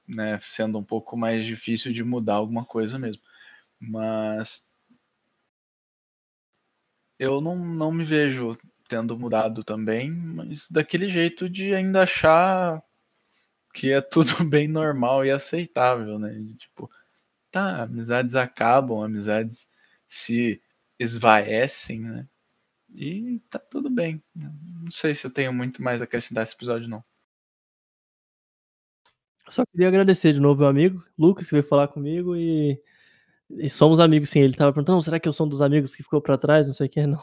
[0.07, 3.21] né, sendo um pouco mais difícil de mudar alguma coisa mesmo.
[3.79, 4.69] Mas
[7.19, 12.83] eu não, não me vejo tendo mudado também, mas daquele jeito de ainda achar
[13.73, 16.33] que é tudo bem normal e aceitável, né?
[16.57, 16.89] Tipo,
[17.51, 19.70] tá, amizades acabam, amizades
[20.11, 20.61] se
[20.99, 22.27] esvaecem, né?
[22.93, 24.21] E tá tudo bem.
[24.35, 27.03] Não sei se eu tenho muito mais a acrescentar esse episódio, não.
[29.47, 32.79] Só queria agradecer de novo meu amigo, Lucas, que veio falar comigo e,
[33.51, 34.41] e somos amigos sim.
[34.41, 36.67] Ele tava perguntando, será que eu sou um dos amigos que ficou para trás?
[36.67, 37.01] Não sei o que.
[37.07, 37.19] Não,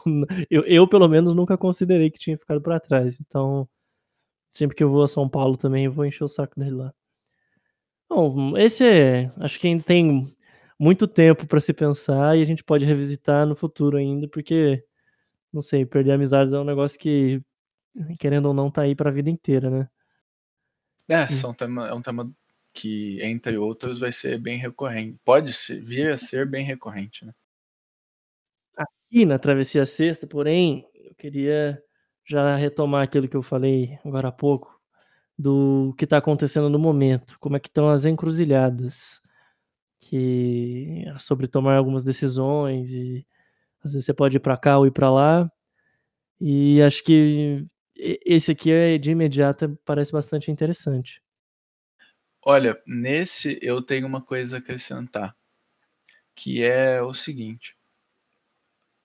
[0.49, 3.19] eu, eu, pelo menos, nunca considerei que tinha ficado para trás.
[3.21, 3.69] Então,
[4.51, 6.93] sempre que eu vou a São Paulo também, eu vou encher o saco dele lá.
[8.09, 10.35] Bom, esse é, acho que tem
[10.79, 14.81] muito tempo para se pensar e a gente pode revisitar no futuro ainda, porque,
[15.51, 17.41] não sei, perder amizades é um negócio que,
[18.17, 19.89] querendo ou não, tá aí para a vida inteira, né?
[21.09, 22.31] É, são tema, é um tema
[22.71, 25.19] que, entre outros, vai ser bem recorrente.
[25.25, 27.33] Pode ser, vir a ser bem recorrente, né?
[28.77, 31.83] Aqui na Travessia Sexta, porém, eu queria
[32.25, 34.79] já retomar aquilo que eu falei agora há pouco,
[35.37, 39.21] do que está acontecendo no momento, como é que estão as encruzilhadas
[40.09, 43.25] que sobre tomar algumas decisões e
[43.83, 45.51] às vezes você pode ir para cá ou ir para lá.
[46.41, 47.57] E acho que
[47.95, 51.21] esse aqui é de imediato parece bastante interessante.
[52.43, 55.35] Olha, nesse eu tenho uma coisa a acrescentar,
[56.33, 57.77] que é o seguinte.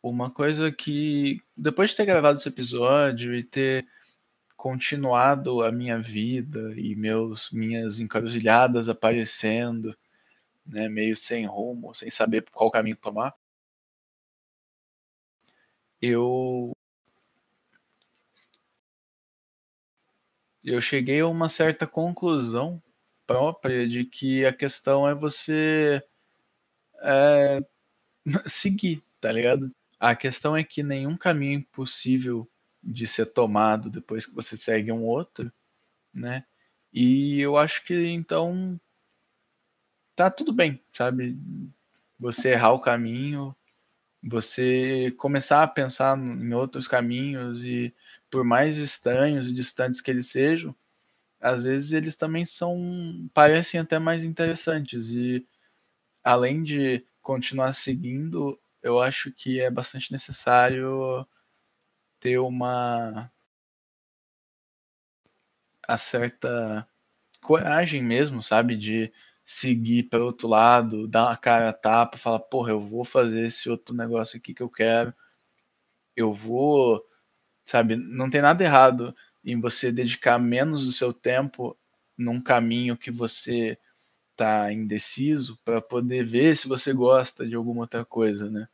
[0.02, 3.86] Uma coisa que depois de ter gravado esse episódio e ter
[4.56, 9.94] continuado a minha vida e meus minhas encruzilhadas aparecendo
[10.66, 13.34] né, meio sem rumo, sem saber qual caminho tomar,
[16.00, 16.72] eu
[20.64, 22.82] eu cheguei a uma certa conclusão
[23.26, 26.02] própria de que a questão é você
[27.02, 27.60] é,
[28.46, 29.70] seguir, tá ligado?
[30.00, 32.48] A questão é que nenhum caminho é impossível
[32.82, 35.52] de ser tomado depois que você segue um outro,
[36.14, 36.44] né?
[36.92, 38.80] E eu acho que então
[40.16, 41.38] tá tudo bem, sabe?
[42.18, 43.54] Você errar o caminho,
[44.22, 47.94] você começar a pensar em outros caminhos e
[48.30, 50.74] por mais estranhos e distantes que eles sejam,
[51.40, 55.46] às vezes eles também são parecem até mais interessantes e
[56.24, 61.26] além de continuar seguindo, eu acho que é bastante necessário
[62.20, 63.30] ter uma
[65.86, 66.86] a certa
[67.42, 69.12] coragem mesmo, sabe, de
[69.44, 73.68] seguir para outro lado, dar uma cara a tapa, falar, porra, eu vou fazer esse
[73.70, 75.14] outro negócio aqui que eu quero.
[76.16, 77.04] Eu vou,
[77.64, 81.76] sabe, não tem nada errado em você dedicar menos do seu tempo
[82.16, 83.78] num caminho que você
[84.36, 88.68] tá indeciso para poder ver se você gosta de alguma outra coisa, né?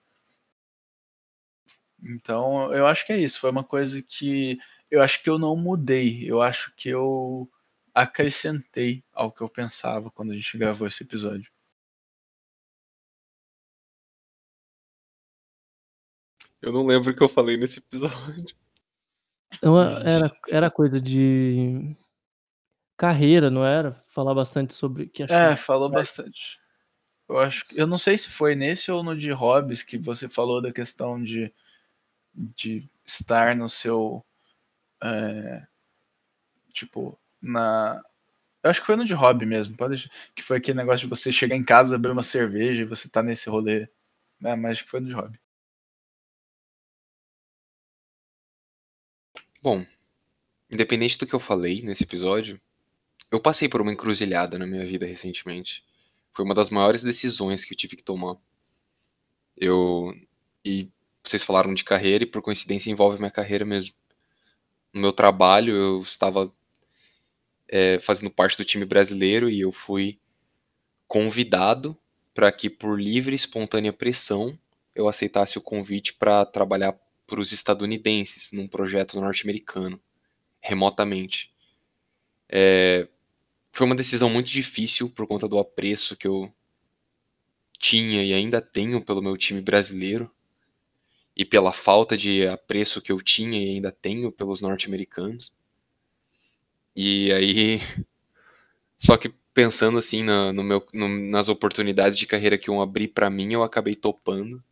[2.02, 3.40] Então, eu acho que é isso.
[3.40, 4.58] Foi uma coisa que
[4.90, 6.24] eu acho que eu não mudei.
[6.28, 7.50] Eu acho que eu
[8.02, 11.50] acrescentei ao que eu pensava quando a gente gravou esse episódio.
[16.60, 18.54] Eu não lembro o que eu falei nesse episódio.
[20.04, 21.96] Era, era coisa de
[22.96, 23.92] carreira, não era?
[24.10, 25.08] Falar bastante sobre.
[25.08, 25.56] Que é, que...
[25.56, 26.60] falou bastante.
[27.28, 30.28] Eu acho que, eu não sei se foi nesse ou no de hobbies que você
[30.28, 31.52] falou da questão de,
[32.34, 34.24] de estar no seu
[35.02, 35.66] é,
[36.72, 38.02] tipo na
[38.62, 39.76] Eu acho que foi no de hobby mesmo.
[39.76, 43.08] Pode, que foi aquele negócio de você chegar em casa, abrir uma cerveja e você
[43.08, 43.88] tá nesse rolê.
[44.44, 45.40] É, mas acho que foi no de hobby.
[49.62, 49.84] Bom,
[50.70, 52.60] independente do que eu falei nesse episódio,
[53.30, 55.84] eu passei por uma encruzilhada na minha vida recentemente.
[56.32, 58.36] Foi uma das maiores decisões que eu tive que tomar.
[59.56, 60.14] Eu.
[60.64, 60.90] E
[61.24, 63.94] vocês falaram de carreira e por coincidência envolve minha carreira mesmo.
[64.92, 66.52] No meu trabalho eu estava
[67.70, 70.18] é, fazendo parte do time brasileiro e eu fui
[71.06, 71.96] convidado
[72.34, 74.58] para que por livre e espontânea pressão
[74.94, 80.00] eu aceitasse o convite para trabalhar para os estadunidenses num projeto norte-americano
[80.60, 81.54] remotamente.
[82.48, 83.06] É,
[83.72, 86.52] foi uma decisão muito difícil por conta do apreço que eu
[87.78, 90.28] tinha e ainda tenho pelo meu time brasileiro
[91.36, 95.54] e pela falta de apreço que eu tinha e ainda tenho pelos norte-americanos.
[96.96, 97.80] E aí,
[98.98, 103.08] só que pensando assim no, no meu, no, nas oportunidades de carreira que iam abrir
[103.08, 104.62] para mim, eu acabei topando.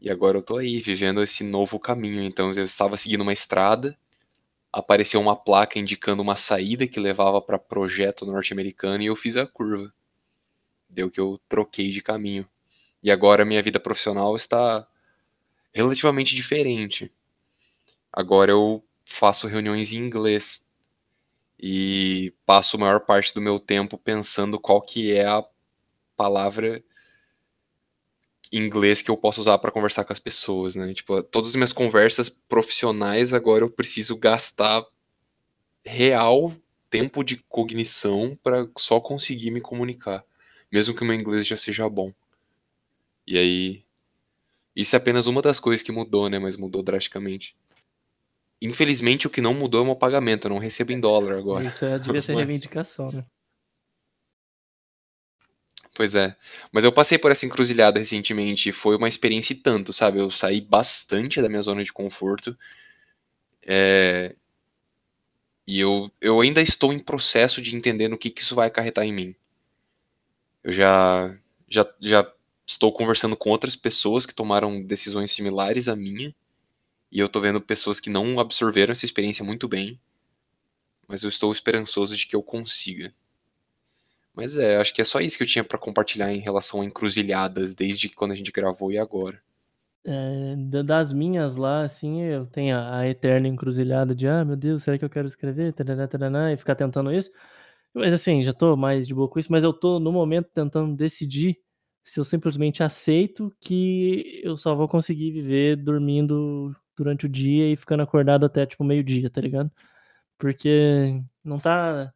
[0.00, 2.22] E agora eu tô aí vivendo esse novo caminho.
[2.22, 3.96] Então eu estava seguindo uma estrada
[4.76, 9.46] apareceu uma placa indicando uma saída que levava para projeto norte-americano e eu fiz a
[9.46, 9.90] curva.
[10.86, 12.46] Deu que eu troquei de caminho.
[13.02, 14.86] E agora minha vida profissional está
[15.72, 17.10] relativamente diferente.
[18.12, 20.65] Agora eu faço reuniões em inglês
[21.58, 25.44] e passo a maior parte do meu tempo pensando qual que é a
[26.16, 26.82] palavra
[28.52, 30.92] inglês que eu posso usar para conversar com as pessoas, né?
[30.94, 34.84] Tipo, todas as minhas conversas profissionais agora eu preciso gastar
[35.84, 36.54] real
[36.90, 40.24] tempo de cognição para só conseguir me comunicar,
[40.70, 42.12] mesmo que o meu inglês já seja bom.
[43.26, 43.84] E aí
[44.74, 46.38] isso é apenas uma das coisas que mudou, né?
[46.38, 47.56] Mas mudou drasticamente.
[48.60, 50.46] Infelizmente, o que não mudou é o meu pagamento.
[50.46, 51.66] Eu não recebo em dólar agora.
[51.66, 53.24] Isso é, devia ser Mas- reivindicação, né?
[55.94, 56.36] Pois é.
[56.70, 60.18] Mas eu passei por essa encruzilhada recentemente e foi uma experiência e tanto, sabe?
[60.18, 62.56] Eu saí bastante da minha zona de conforto.
[63.62, 64.36] É,
[65.66, 69.04] E eu, eu ainda estou em processo de entender no que, que isso vai acarretar
[69.04, 69.34] em mim.
[70.62, 71.34] Eu já,
[71.68, 72.32] já, já
[72.66, 76.34] estou conversando com outras pessoas que tomaram decisões similares à minha.
[77.10, 80.00] E eu tô vendo pessoas que não absorveram essa experiência muito bem.
[81.08, 83.12] Mas eu estou esperançoso de que eu consiga.
[84.32, 86.84] Mas é, acho que é só isso que eu tinha pra compartilhar em relação a
[86.84, 89.42] encruzilhadas, desde quando a gente gravou e agora.
[90.04, 94.54] É, da- das minhas lá, assim, eu tenho a, a eterna encruzilhada de, ah, meu
[94.56, 95.72] Deus, será que eu quero escrever?
[95.72, 97.30] Tarará, tarará, e ficar tentando isso.
[97.94, 100.94] Mas assim, já tô mais de boa com isso, mas eu tô no momento tentando
[100.96, 101.58] decidir
[102.04, 107.76] se eu simplesmente aceito que eu só vou conseguir viver dormindo durante o dia e
[107.76, 109.70] ficando acordado até tipo meio-dia, tá ligado?
[110.38, 112.12] Porque não tá.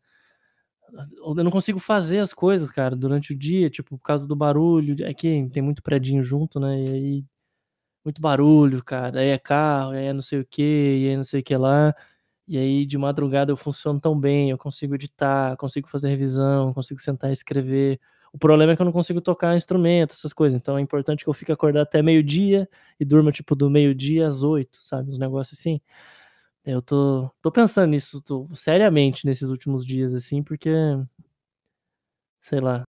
[1.24, 5.04] Eu não consigo fazer as coisas, cara, durante o dia, tipo, por causa do barulho.
[5.04, 6.76] É que tem muito predinho junto, né?
[6.82, 7.24] E aí
[8.04, 9.20] muito barulho, cara.
[9.20, 11.56] Aí é carro, aí é não sei o que, e aí não sei o que
[11.56, 11.94] lá.
[12.48, 17.00] E aí de madrugada eu funciono tão bem, eu consigo editar, consigo fazer revisão, consigo
[17.00, 18.00] sentar e escrever.
[18.32, 20.60] O problema é que eu não consigo tocar instrumento, essas coisas.
[20.60, 22.68] Então é importante que eu fique acordado até meio-dia
[22.98, 25.10] e durma tipo do meio-dia às oito, sabe?
[25.10, 25.80] Uns negócios assim.
[26.64, 30.70] Eu tô, tô pensando nisso tô, seriamente nesses últimos dias, assim, porque.
[32.40, 32.84] Sei lá.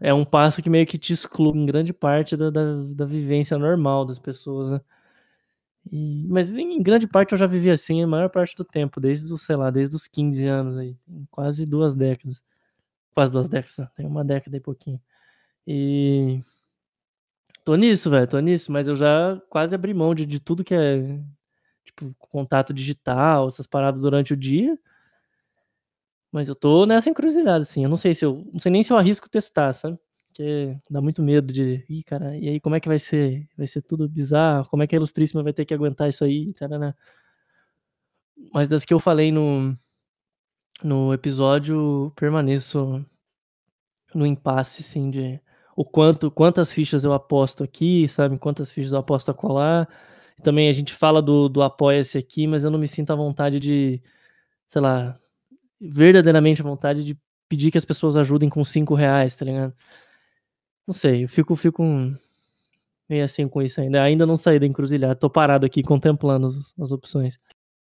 [0.00, 2.62] É um passo que meio que te exclui em grande parte da, da,
[2.94, 4.80] da vivência normal das pessoas, né?
[5.90, 9.36] E- mas em grande parte eu já vivi assim a maior parte do tempo, desde
[9.38, 10.96] sei lá, desde os 15 anos aí,
[11.30, 12.42] quase duas décadas.
[13.18, 13.88] Quase duas décadas, né?
[13.96, 15.00] tem uma década e pouquinho.
[15.66, 16.40] E
[17.64, 20.72] tô nisso, velho, tô nisso, mas eu já quase abri mão de, de tudo que
[20.72, 21.18] é
[21.84, 24.78] tipo contato digital, essas paradas durante o dia.
[26.30, 27.82] Mas eu tô nessa encruzilhada, assim.
[27.82, 28.48] Eu não sei se eu.
[28.52, 29.98] Não sei nem se eu arrisco testar, sabe?
[30.28, 31.84] Porque dá muito medo de.
[31.88, 33.48] Ih, cara, e aí como é que vai ser?
[33.56, 34.68] Vai ser tudo bizarro?
[34.68, 36.52] Como é que a Ilustríssima vai ter que aguentar isso aí?
[36.54, 36.94] Tarará.
[38.54, 39.76] Mas das que eu falei no,
[40.82, 43.04] no episódio, permaneço
[44.14, 45.40] no impasse, assim, de
[45.76, 48.38] o quanto, quantas fichas eu aposto aqui, sabe?
[48.38, 49.88] Quantas fichas eu aposto a colar.
[50.42, 53.60] Também a gente fala do, do apoia-se aqui, mas eu não me sinto à vontade
[53.60, 54.02] de,
[54.68, 55.18] sei lá,
[55.80, 57.16] verdadeiramente à vontade de
[57.48, 59.74] pedir que as pessoas ajudem com cinco reais, tá ligado?
[60.86, 61.82] Não sei, eu fico, fico
[63.08, 64.02] meio assim com isso ainda.
[64.02, 67.38] Ainda não saí da encruzilhada, tô parado aqui contemplando as, as opções.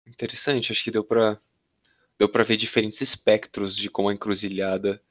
[0.07, 1.39] Interessante, acho que deu pra,
[2.17, 5.01] deu pra ver diferentes espectros de como a encruzilhada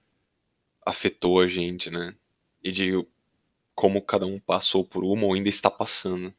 [0.85, 2.15] afetou a gente, né?
[2.63, 2.93] E de
[3.75, 6.33] como cada um passou por uma ou ainda está passando.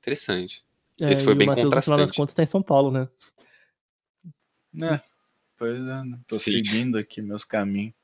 [0.00, 0.64] Interessante.
[1.00, 2.16] Esse foi É, e bem o Matheus, no final das contrastante.
[2.16, 3.08] contas, tá em São Paulo, né?
[4.72, 5.00] Né?
[5.58, 6.20] Pois é, né?
[6.26, 6.52] Tô Sim.
[6.52, 7.94] seguindo aqui meus caminhos.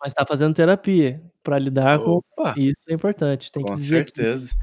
[0.00, 1.22] Mas tá fazendo terapia.
[1.42, 3.50] Pra lidar com Opa, isso é importante.
[3.50, 4.12] Tem que com dizer aqui.
[4.14, 4.54] certeza.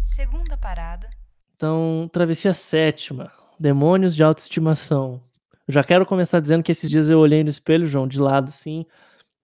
[0.00, 1.08] Segunda parada.
[1.56, 3.32] Então, travessia sétima.
[3.62, 5.22] Demônios de autoestimação.
[5.68, 8.48] Eu já quero começar dizendo que esses dias eu olhei no espelho, João, de lado,
[8.48, 8.84] assim.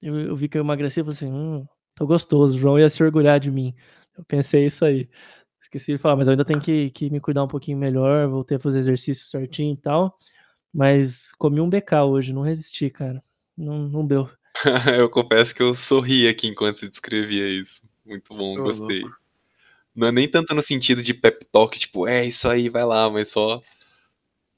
[0.03, 1.65] Eu, eu vi que eu emagreci e falei assim: hum,
[1.95, 2.57] tô gostoso.
[2.57, 3.73] O João ia se orgulhar de mim.
[4.17, 5.09] Eu pensei isso aí.
[5.61, 8.27] Esqueci de falar, mas eu ainda tenho que, que me cuidar um pouquinho melhor.
[8.27, 10.19] Voltei a fazer exercício certinho e tal.
[10.75, 13.23] Mas comi um BK hoje, não resisti, cara.
[13.57, 14.29] Não, não deu.
[14.99, 17.83] eu confesso que eu sorri aqui enquanto você descrevia isso.
[18.05, 19.03] Muito bom, Ô, gostei.
[19.03, 19.17] louco.
[19.95, 23.09] Não é nem tanto no sentido de pep talk, tipo, é isso aí, vai lá,
[23.09, 23.61] mas só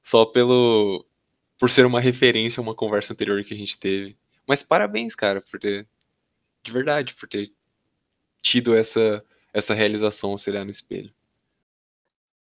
[0.03, 1.07] só pelo
[1.59, 4.16] por ser uma referência a uma conversa anterior que a gente teve.
[4.46, 5.88] Mas parabéns, cara, por ter
[6.64, 7.53] de verdade, por ter
[8.42, 9.24] tido essa
[9.55, 11.12] essa realização se olhar no espelho.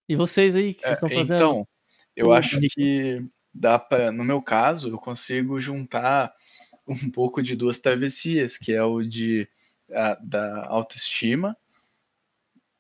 [0.10, 1.42] E vocês aí, o que vocês É, estão fazendo?
[1.44, 1.68] então,
[2.16, 6.34] eu Hum, acho que dá para, no meu caso, eu consigo juntar
[6.88, 9.48] um pouco de duas travessias, que é o de
[9.94, 11.58] a- da autoestima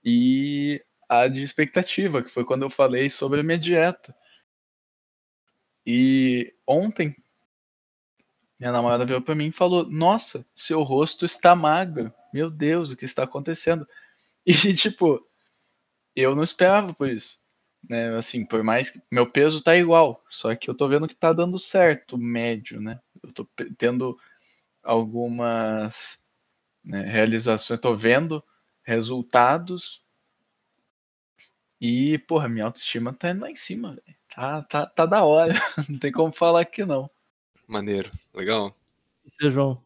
[0.03, 4.15] e a de expectativa, que foi quando eu falei sobre a minha dieta.
[5.91, 7.15] E ontem
[8.59, 12.13] minha namorada veio para mim e falou: "Nossa, seu rosto está magro.
[12.33, 13.87] Meu Deus, o que está acontecendo?"
[14.45, 15.25] E tipo,
[16.15, 17.39] eu não esperava por isso
[17.87, 18.15] né?
[18.15, 21.31] Assim, por mais que meu peso tá igual, só que eu tô vendo que tá
[21.33, 22.99] dando certo, médio, né?
[23.23, 24.17] Eu tô tendo
[24.83, 26.23] algumas
[26.83, 28.43] né, realizações, tô vendo
[28.83, 30.03] resultados
[31.79, 34.18] e, porra, minha autoestima tá lá em cima, velho.
[34.39, 35.53] Tá, tá, tá da hora,
[35.89, 37.09] não tem como falar que não.
[37.67, 38.73] Maneiro, legal.
[39.25, 39.83] E você, João?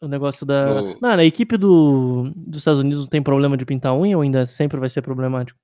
[0.00, 0.80] O, negócio da.
[0.80, 4.22] No- Não, na equipe do, dos Estados Unidos não tem problema de pintar unha ou
[4.22, 5.60] ainda sempre vai ser problemático?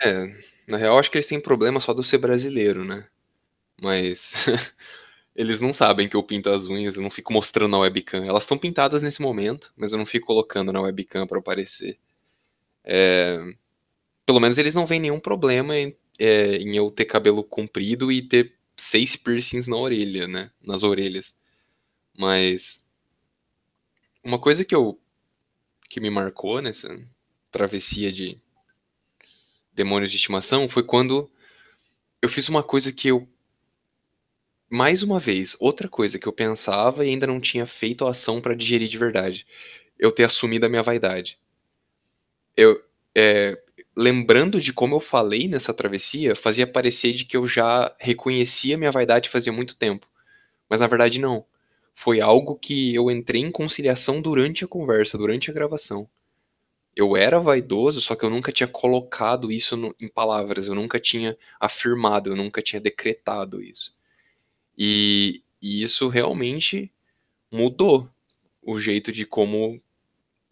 [0.00, 0.28] É,
[0.68, 3.04] na real acho que eles têm problema só do ser brasileiro, né?
[3.82, 4.34] Mas
[5.34, 8.24] eles não sabem que eu pinto as unhas, eu não fico mostrando na webcam.
[8.24, 11.98] Elas estão pintadas nesse momento, mas eu não fico colocando na webcam pra aparecer.
[12.84, 13.38] É,
[14.26, 18.20] Pelo menos eles não veem nenhum problema em, é, em eu ter cabelo comprido e
[18.20, 20.50] ter seis piercings na orelha, né?
[20.62, 21.34] Nas orelhas.
[22.16, 22.86] Mas
[24.22, 25.00] uma coisa que eu
[25.88, 26.88] que me marcou nessa
[27.50, 28.40] travessia de
[29.72, 31.28] demônios de estimação foi quando
[32.22, 33.28] eu fiz uma coisa que eu
[34.70, 38.40] mais uma vez, outra coisa que eu pensava e ainda não tinha feito a ação
[38.40, 39.44] pra digerir de verdade.
[39.98, 41.38] Eu ter assumido a minha vaidade.
[42.56, 42.80] Eu,
[43.12, 43.60] é,
[43.96, 48.92] lembrando de como eu falei nessa travessia, fazia parecer de que eu já reconhecia minha
[48.92, 50.06] vaidade fazia muito tempo.
[50.68, 51.44] Mas na verdade não.
[51.94, 56.08] Foi algo que eu entrei em conciliação durante a conversa, durante a gravação.
[56.96, 61.00] Eu era vaidoso, só que eu nunca tinha colocado isso no- em palavras, eu nunca
[61.00, 63.96] tinha afirmado, eu nunca tinha decretado isso.
[64.78, 66.92] E, e isso realmente
[67.52, 68.10] mudou
[68.62, 69.80] o jeito de como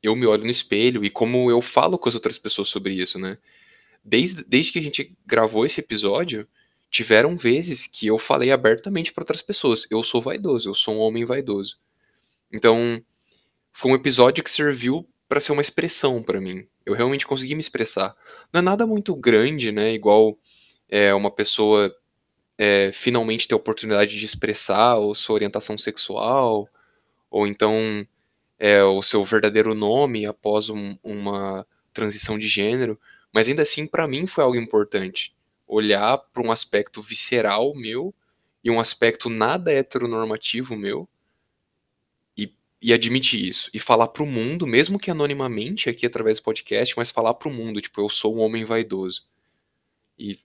[0.02, 3.18] eu me olho no espelho e como eu falo com as outras pessoas sobre isso,
[3.18, 3.38] né?
[4.04, 6.46] Desde, desde que a gente gravou esse episódio,
[6.90, 11.00] tiveram vezes que eu falei abertamente para outras pessoas: eu sou vaidoso, eu sou um
[11.00, 11.78] homem vaidoso.
[12.52, 13.02] Então,
[13.72, 16.66] foi um episódio que serviu para ser uma expressão para mim.
[16.86, 18.16] Eu realmente consegui me expressar.
[18.52, 19.92] Não é nada muito grande, né?
[19.92, 20.38] Igual
[20.88, 21.94] é, uma pessoa
[22.56, 26.68] é, finalmente ter a oportunidade de expressar ou sua orientação sexual,
[27.30, 28.06] ou então
[28.58, 32.98] é, o seu verdadeiro nome após um- uma transição de gênero.
[33.32, 35.34] Mas ainda assim, para mim foi algo importante.
[35.66, 38.14] Olhar para um aspecto visceral meu
[38.64, 41.08] e um aspecto nada heteronormativo meu
[42.36, 43.70] e, e admitir isso.
[43.72, 47.80] E falar pro mundo, mesmo que anonimamente aqui através do podcast, mas falar pro mundo,
[47.80, 49.24] tipo, eu sou um homem vaidoso.
[50.18, 50.38] E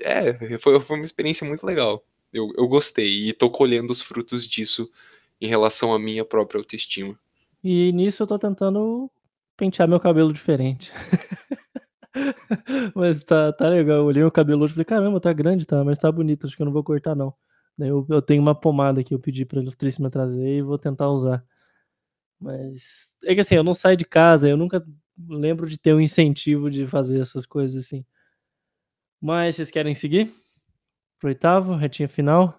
[0.00, 2.04] é, foi, foi uma experiência muito legal.
[2.32, 4.90] Eu, eu gostei e tô colhendo os frutos disso
[5.40, 7.18] em relação à minha própria autoestima.
[7.62, 9.10] E nisso eu tô tentando
[9.56, 10.92] pentear meu cabelo diferente.
[12.94, 13.98] mas tá, tá legal.
[13.98, 15.84] Eu olhei meu cabelo hoje e falei, caramba, tá grande, tá?
[15.84, 17.34] Mas tá bonito, acho que eu não vou cortar, não.
[17.76, 21.08] Daí eu, eu tenho uma pomada que eu pedi pra ilustríssima trazer e vou tentar
[21.10, 21.44] usar.
[22.38, 24.84] Mas é que assim, eu não saio de casa, eu nunca
[25.28, 28.04] lembro de ter um incentivo de fazer essas coisas assim.
[29.20, 30.34] Mas vocês querem seguir?
[31.18, 32.58] Pro oitavo, retinha final?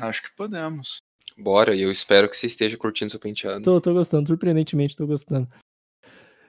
[0.00, 1.02] Acho que podemos.
[1.36, 3.62] Bora, e eu espero que você esteja curtindo seu penteado.
[3.62, 5.48] Tô, tô gostando, surpreendentemente tô gostando.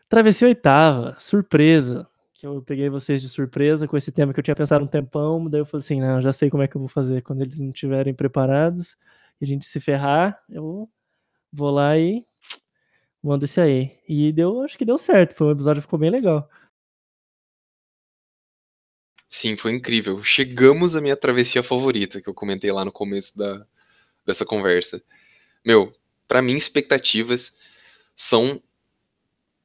[0.09, 2.07] Travessia oitava, surpresa.
[2.34, 5.47] Que eu peguei vocês de surpresa com esse tema que eu tinha pensado um tempão,
[5.47, 7.21] daí eu falei assim, não, já sei como é que eu vou fazer.
[7.21, 8.97] Quando eles não estiverem preparados
[9.39, 10.89] e a gente se ferrar, eu
[11.53, 12.25] vou lá e
[13.23, 13.97] mando esse aí.
[14.07, 16.49] E deu, acho que deu certo, foi um episódio que ficou bem legal.
[19.29, 20.21] Sim, foi incrível.
[20.23, 23.65] Chegamos à minha travessia favorita, que eu comentei lá no começo da,
[24.32, 25.03] dessa conversa.
[25.65, 25.93] Meu,
[26.27, 27.55] para mim, expectativas
[28.15, 28.61] são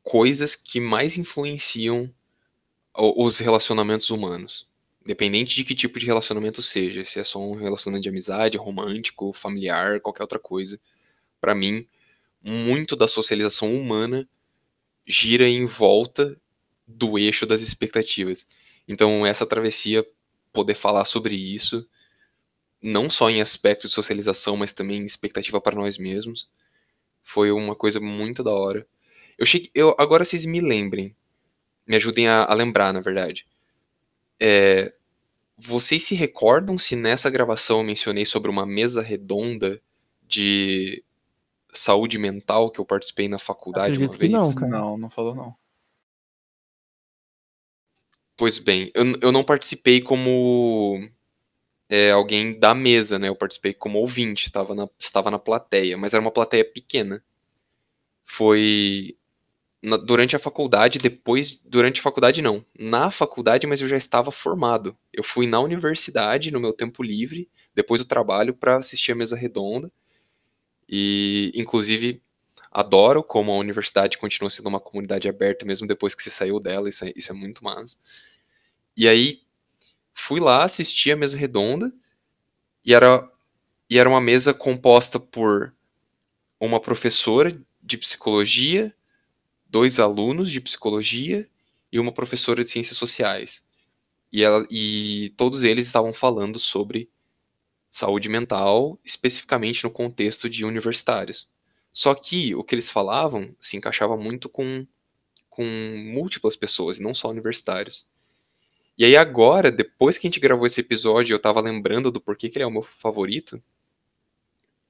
[0.02, 2.12] coisas que mais influenciam
[2.94, 4.68] os relacionamentos humanos.
[5.04, 9.32] Independente de que tipo de relacionamento seja, se é só um relacionamento de amizade, romântico,
[9.32, 10.80] familiar, qualquer outra coisa.
[11.40, 11.86] Para mim,
[12.42, 14.28] muito da socialização humana
[15.06, 16.40] gira em volta
[16.86, 18.46] do eixo das expectativas.
[18.88, 20.04] Então, essa travessia,
[20.52, 21.86] poder falar sobre isso,
[22.83, 26.49] não só em aspecto de socialização, mas também em expectativa para nós mesmos,
[27.22, 28.87] foi uma coisa muito da hora.
[29.39, 31.14] Eu cheguei, eu, agora vocês me lembrem,
[31.87, 33.47] me ajudem a, a lembrar, na verdade.
[34.41, 34.93] É,
[35.57, 39.81] vocês se recordam se nessa gravação eu mencionei sobre uma mesa redonda
[40.22, 41.03] de
[41.72, 44.33] saúde mental que eu participei na faculdade Acredito uma que vez?
[44.33, 44.70] não, cara.
[44.70, 45.55] Não, não falou não.
[48.37, 51.09] Pois bem, eu, eu não participei como
[51.89, 53.28] é, alguém da mesa, né?
[53.28, 57.22] Eu participei como ouvinte, estava na, estava na plateia, mas era uma plateia pequena.
[58.24, 59.16] Foi
[59.84, 61.57] na- durante a faculdade, depois.
[61.64, 62.64] Durante a faculdade, não.
[62.78, 64.97] Na faculdade, mas eu já estava formado.
[65.12, 69.37] Eu fui na universidade, no meu tempo livre, depois do trabalho, para assistir a mesa
[69.37, 69.91] redonda.
[70.89, 72.22] E, inclusive,
[72.70, 76.89] adoro como a universidade continua sendo uma comunidade aberta, mesmo depois que se saiu dela.
[76.89, 77.97] Isso é, isso é muito massa.
[78.97, 79.41] E aí,
[80.16, 81.92] fui lá assistir a mesa redonda.
[82.84, 83.30] E era,
[83.90, 85.74] e era uma mesa composta por
[86.60, 88.94] uma professora de psicologia
[89.68, 91.48] dois alunos de psicologia
[91.92, 93.64] e uma professora de ciências sociais.
[94.32, 97.10] E, ela, e todos eles estavam falando sobre
[97.90, 101.48] saúde mental, especificamente no contexto de universitários.
[101.92, 104.86] Só que o que eles falavam se encaixava muito com,
[105.48, 105.64] com
[106.14, 108.06] múltiplas pessoas, e não só universitários.
[108.99, 112.49] E aí agora, depois que a gente gravou esse episódio, eu tava lembrando do porquê
[112.49, 113.62] que ele é o meu favorito,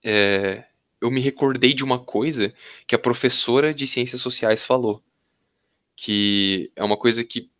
[0.05, 0.65] é,
[1.01, 2.55] eu me recordei de uma coisa
[2.87, 5.03] que a professora de ciências sociais falou,
[5.97, 7.51] que é uma coisa que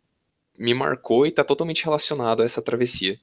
[0.57, 3.19] me marcou e está totalmente relacionado a essa travessia.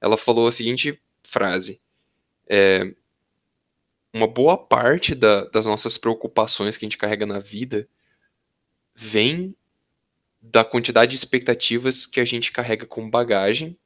[0.00, 1.80] Ela falou a seguinte frase:
[2.48, 2.94] é,
[4.12, 7.88] uma boa parte da- das nossas preocupações que a gente carrega na vida
[8.94, 9.56] vem
[10.40, 13.76] da quantidade de expectativas que a gente carrega como bagagem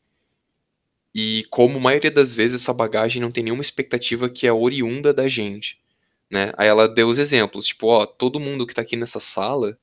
[1.14, 5.12] e como a maioria das vezes essa bagagem não tem nenhuma expectativa que é oriunda
[5.12, 5.78] da gente,
[6.30, 6.52] né?
[6.56, 9.78] Aí ela deu os exemplos, tipo, ó, todo mundo que tá aqui nessa sala,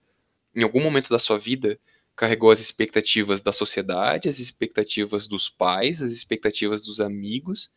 [0.55, 1.79] em algum momento da sua vida,
[2.15, 7.71] carregou as expectativas da sociedade, as expectativas dos pais, as expectativas dos amigos,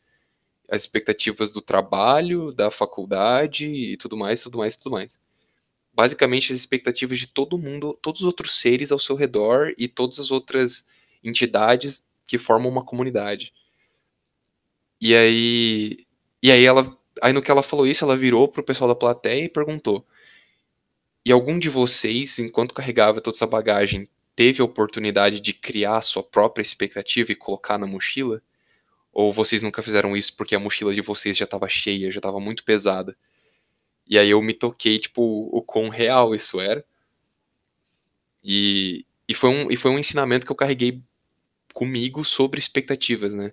[0.70, 5.20] as expectativas do trabalho, da faculdade e tudo mais, tudo mais, tudo mais.
[5.94, 10.18] Basicamente as expectativas de todo mundo, todos os outros seres ao seu redor e todas
[10.18, 10.86] as outras
[11.22, 13.52] entidades que formam uma comunidade.
[15.00, 16.06] E aí,
[16.42, 19.44] e aí ela, aí no que ela falou isso, ela virou pro pessoal da plateia
[19.44, 20.06] e perguntou:
[21.26, 26.00] "E algum de vocês, enquanto carregava toda essa bagagem, teve a oportunidade de criar a
[26.00, 28.40] sua própria expectativa e colocar na mochila?
[29.12, 32.40] Ou vocês nunca fizeram isso porque a mochila de vocês já estava cheia, já estava
[32.40, 33.16] muito pesada?"
[34.06, 36.84] E aí eu me toquei, tipo, o quão real isso era.
[38.42, 41.02] E, e, foi um, e foi um ensinamento que eu carreguei
[41.72, 43.52] comigo sobre expectativas, né?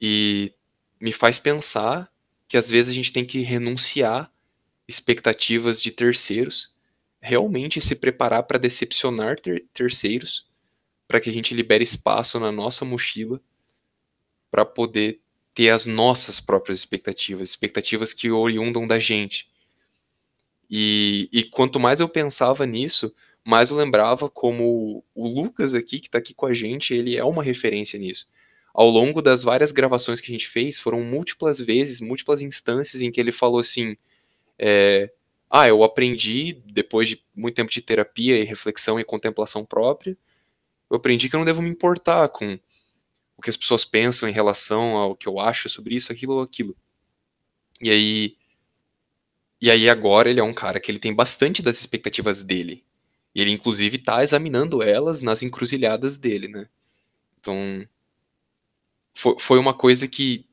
[0.00, 0.52] E
[1.00, 2.12] me faz pensar
[2.48, 4.32] que às vezes a gente tem que renunciar
[4.86, 6.72] expectativas de terceiros,
[7.20, 10.46] realmente se preparar para decepcionar ter terceiros,
[11.08, 13.40] para que a gente libere espaço na nossa mochila
[14.50, 15.20] para poder
[15.54, 19.48] ter as nossas próprias expectativas, expectativas que oriundam da gente.
[20.68, 26.08] E, e quanto mais eu pensava nisso, mais eu lembrava como o Lucas aqui, que
[26.08, 28.26] está aqui com a gente, ele é uma referência nisso.
[28.72, 33.12] Ao longo das várias gravações que a gente fez, foram múltiplas vezes, múltiplas instâncias em
[33.12, 33.96] que ele falou assim:
[34.58, 35.12] é,
[35.48, 40.16] Ah, eu aprendi, depois de muito tempo de terapia e reflexão e contemplação própria,
[40.90, 42.58] eu aprendi que eu não devo me importar com
[43.36, 46.42] o que as pessoas pensam em relação ao que eu acho sobre isso, aquilo ou
[46.42, 46.76] aquilo.
[47.80, 48.36] E aí.
[49.60, 52.84] E aí agora ele é um cara que ele tem bastante das expectativas dele.
[53.34, 56.68] E ele, inclusive, tá examinando elas nas encruzilhadas dele, né?
[57.40, 57.86] Então.
[59.14, 60.46] Foi, foi uma coisa que,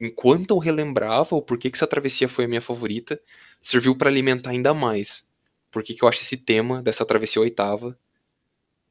[0.00, 3.20] enquanto eu relembrava o porquê que essa travessia foi a minha favorita,
[3.60, 5.32] serviu para alimentar ainda mais.
[5.70, 7.98] Porque que eu acho esse tema dessa travessia oitava,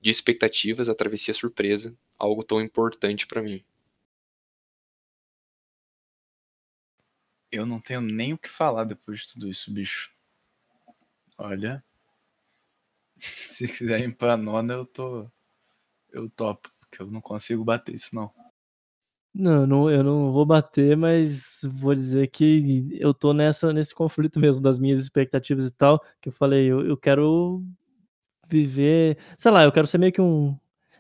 [0.02, 3.64] de expectativas, a travessia surpresa, algo tão importante para mim.
[7.52, 10.12] Eu não tenho nem o que falar depois de tudo isso, bicho.
[11.38, 11.84] Olha.
[13.20, 15.30] Se quiser ir pra nona, eu tô.
[16.12, 16.72] Eu topo.
[16.92, 18.32] que eu não consigo bater isso, não.
[19.36, 24.40] Não, não, eu não vou bater, mas vou dizer que eu tô nessa, nesse conflito
[24.40, 27.66] mesmo das minhas expectativas e tal, que eu falei, eu, eu quero
[28.48, 30.56] viver, sei lá, eu quero ser meio que um,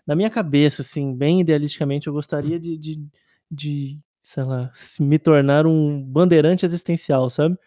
[0.05, 3.07] na minha cabeça, assim, bem idealisticamente, eu gostaria de, de,
[3.49, 7.57] de sei lá, me tornar um bandeirante existencial, sabe?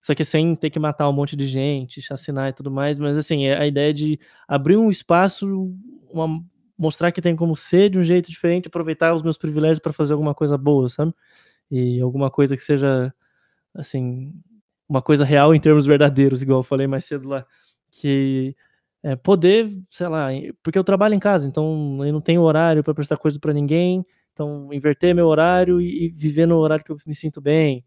[0.00, 3.16] Só que sem ter que matar um monte de gente, chacinar e tudo mais, mas
[3.16, 4.18] assim, é a ideia de
[4.48, 5.72] abrir um espaço,
[6.10, 6.42] uma,
[6.76, 10.12] mostrar que tem como ser de um jeito diferente, aproveitar os meus privilégios para fazer
[10.14, 11.14] alguma coisa boa, sabe?
[11.70, 13.14] E alguma coisa que seja,
[13.74, 14.32] assim,
[14.88, 17.46] uma coisa real em termos verdadeiros, igual eu falei mais cedo lá.
[17.90, 18.56] Que
[19.02, 20.28] é, poder, sei lá,
[20.62, 24.04] porque eu trabalho em casa, então eu não tenho horário para prestar coisa para ninguém,
[24.32, 27.84] então inverter meu horário e, e, viver no horário que eu me sinto bem.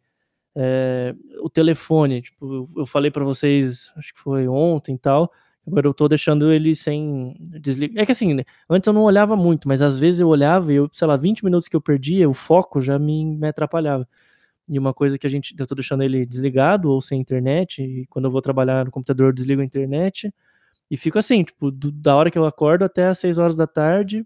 [0.55, 5.31] É, o telefone, tipo, eu falei para vocês, acho que foi ontem e tal,
[5.67, 8.03] Agora eu tô deixando ele sem desligar.
[8.03, 10.75] É que assim, né, antes eu não olhava muito, mas às vezes eu olhava e
[10.75, 14.07] eu, sei lá, 20 minutos que eu perdia, o foco já me, me atrapalhava.
[14.69, 18.05] E uma coisa que a gente, eu tô deixando ele desligado ou sem internet, e
[18.07, 20.31] quando eu vou trabalhar no computador eu desligo a internet,
[20.89, 23.67] e fico assim, tipo, do, da hora que eu acordo até as 6 horas da
[23.67, 24.25] tarde,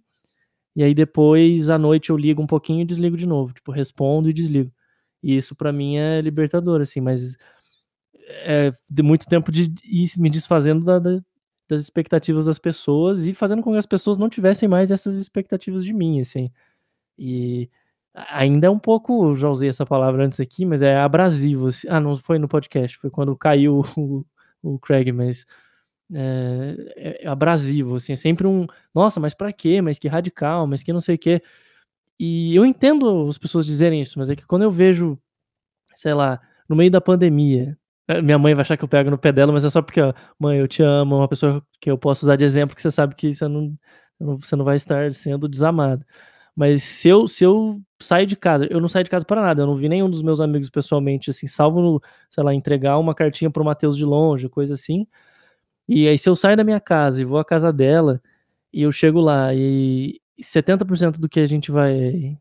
[0.76, 4.30] e aí depois à noite eu ligo um pouquinho e desligo de novo, tipo, respondo
[4.30, 4.72] e desligo.
[5.24, 7.38] E isso para mim é libertador, assim, mas
[8.43, 11.18] é, de muito tempo de ir me desfazendo da, da,
[11.68, 15.84] das expectativas das pessoas e fazendo com que as pessoas não tivessem mais essas expectativas
[15.84, 16.51] de mim, assim.
[17.18, 17.70] E
[18.14, 21.68] ainda é um pouco, já usei essa palavra antes aqui, mas é abrasivo.
[21.68, 21.88] Assim.
[21.89, 24.26] Ah, não foi no podcast, foi quando caiu o,
[24.62, 25.45] o Craig, mas
[26.14, 29.82] é, é abrasivo, assim, é sempre um, nossa, mas para quê?
[29.82, 31.41] Mas que radical, mas que não sei o quê.
[32.20, 35.18] E eu entendo as pessoas dizerem isso, mas é que quando eu vejo,
[35.95, 39.18] sei lá, no meio da pandemia, é, minha mãe vai achar que eu pego no
[39.20, 41.97] pé dela, mas é só porque, ó, mãe, eu te amo, uma pessoa que eu
[41.97, 43.78] posso usar de exemplo, que você sabe que você não,
[44.20, 46.05] você não vai estar sendo desamado.
[46.55, 49.62] Mas se eu, se eu saio de casa, eu não saio de casa para nada,
[49.62, 53.16] eu não vi nenhum dos meus amigos pessoalmente, assim, salvo no, sei lá, entregar uma
[53.16, 55.07] cartinha pro Matheus de longe, coisa assim.
[55.90, 58.22] E aí, se eu saio da minha casa e vou à casa dela,
[58.74, 62.38] e eu chego lá, e 70% do que a gente vai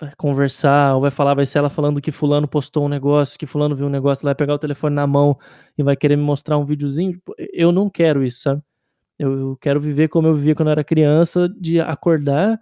[0.00, 3.46] vai conversar, ou vai falar, vai ser ela falando que fulano postou um negócio, que
[3.46, 5.38] fulano viu um negócio, ela vai pegar o telefone na mão
[5.78, 7.12] e vai querer me mostrar um videozinho.
[7.14, 8.62] Tipo, eu não quero isso, sabe?
[9.18, 12.60] Eu, eu quero viver como eu vivia quando eu era criança, de acordar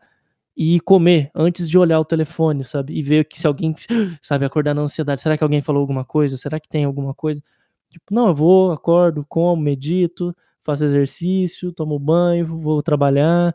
[0.56, 2.94] e comer antes de olhar o telefone, sabe?
[2.98, 3.74] E ver que se alguém,
[4.22, 6.36] sabe, acordar na ansiedade, será que alguém falou alguma coisa?
[6.36, 7.42] Será que tem alguma coisa?
[7.90, 13.54] Tipo, não, eu vou, acordo, como, medito, faço exercício, tomo banho, vou trabalhar,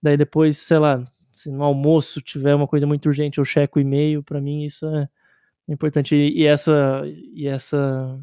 [0.00, 3.82] daí depois, sei lá, se no almoço tiver uma coisa muito urgente, eu checo o
[3.82, 5.08] e-mail, para mim isso é
[5.68, 6.14] importante.
[6.14, 8.20] E, essa e essa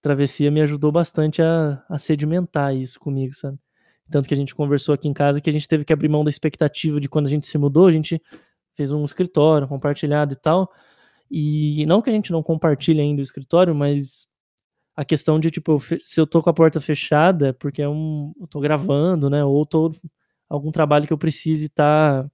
[0.00, 3.58] travessia me ajudou bastante a, a sedimentar isso comigo, sabe?
[4.10, 6.22] Tanto que a gente conversou aqui em casa que a gente teve que abrir mão
[6.22, 8.20] da expectativa de quando a gente se mudou, a gente
[8.74, 10.70] fez um escritório compartilhado e tal.
[11.30, 14.28] E não que a gente não compartilhe ainda o escritório, mas
[14.96, 18.46] a questão de, tipo, se eu tô com a porta fechada, porque é um, eu
[18.46, 19.44] tô gravando, né?
[19.44, 19.90] Ou tô
[20.48, 22.30] algum trabalho que eu precise estar tá,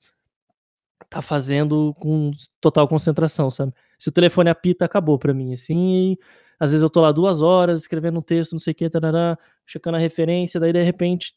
[1.08, 2.30] tá fazendo com
[2.60, 3.72] total concentração, sabe?
[3.98, 6.16] Se o telefone apita, acabou para mim, assim,
[6.58, 9.38] às vezes eu tô lá duas horas escrevendo um texto, não sei o que, tarará,
[9.66, 11.34] checando a referência, daí de repente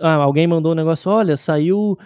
[0.00, 1.98] ah, alguém mandou um negócio, olha, saiu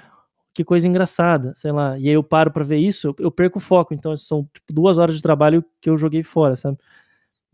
[0.54, 3.58] que coisa engraçada, sei lá, e aí eu paro para ver isso, eu, eu, perco
[3.58, 6.78] o foco, então são tipo, duas horas de trabalho que eu joguei fora, sabe?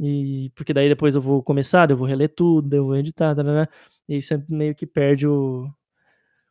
[0.01, 3.69] E porque daí depois eu vou começar, eu vou reler tudo, eu vou editar, tarará,
[4.09, 5.69] e isso é meio que perde o,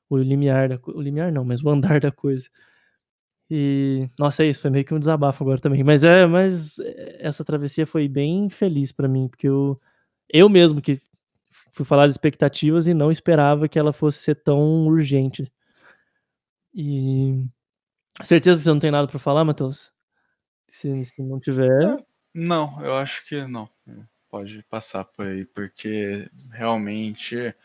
[0.09, 2.49] o limiar, da, o limiar não, mas o andar da coisa.
[3.49, 5.83] E nossa, é isso, foi meio que um desabafo agora também.
[5.83, 6.77] Mas é, mas
[7.19, 9.79] essa travessia foi bem feliz para mim, porque eu
[10.29, 11.01] eu mesmo que
[11.71, 15.51] fui falar de expectativas e não esperava que ela fosse ser tão urgente.
[16.73, 17.45] E
[18.23, 19.93] certeza que você não tem nada para falar, Matheus?
[20.67, 21.79] Se, se não tiver,
[22.38, 23.69] não, eu acho que não.
[24.29, 27.55] Pode passar por aí, porque realmente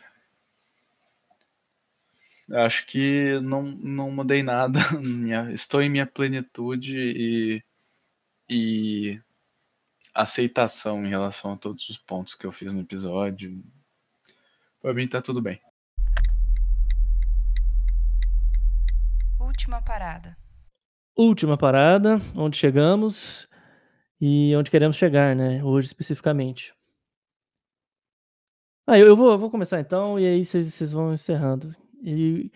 [2.50, 4.80] Acho que não, não mudei nada.
[5.52, 7.64] Estou em minha plenitude e,
[8.48, 9.20] e
[10.14, 13.62] aceitação em relação a todos os pontos que eu fiz no episódio.
[14.82, 15.60] Pra mim tá tudo bem.
[19.38, 20.36] Última parada.
[21.16, 23.48] Última parada, onde chegamos
[24.24, 25.64] e onde queremos chegar, né?
[25.64, 26.72] Hoje especificamente.
[28.86, 31.74] Ah, eu, eu vou, eu vou começar então e aí vocês vão encerrando.
[32.00, 32.48] E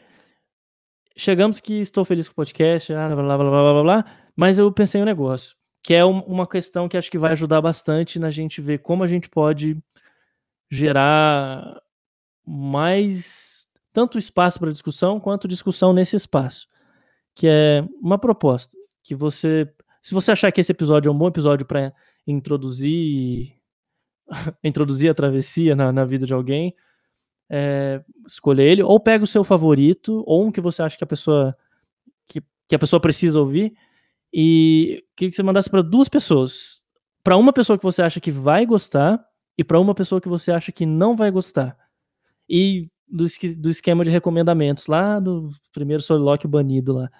[1.16, 4.04] chegamos que estou feliz com o podcast, blá, blá, blá, blá, blá, blá,
[4.36, 8.20] mas eu pensei um negócio, que é uma questão que acho que vai ajudar bastante
[8.20, 9.76] na gente ver como a gente pode
[10.70, 11.82] gerar
[12.46, 16.68] mais tanto espaço para discussão quanto discussão nesse espaço,
[17.34, 19.72] que é uma proposta que você,
[20.06, 21.92] se você achar que esse episódio é um bom episódio para
[22.24, 23.52] introduzir
[24.62, 26.72] introduzir a travessia na, na vida de alguém,
[27.50, 31.08] é, escolher ele, ou pega o seu favorito, ou um que você acha que a
[31.08, 31.56] pessoa
[32.28, 33.76] que, que a pessoa precisa ouvir,
[34.32, 36.84] e queria que você mandasse para duas pessoas.
[37.24, 39.20] Para uma pessoa que você acha que vai gostar,
[39.58, 41.76] e para uma pessoa que você acha que não vai gostar.
[42.48, 43.26] E do,
[43.58, 47.10] do esquema de recomendamentos lá do primeiro Solilóquio banido lá,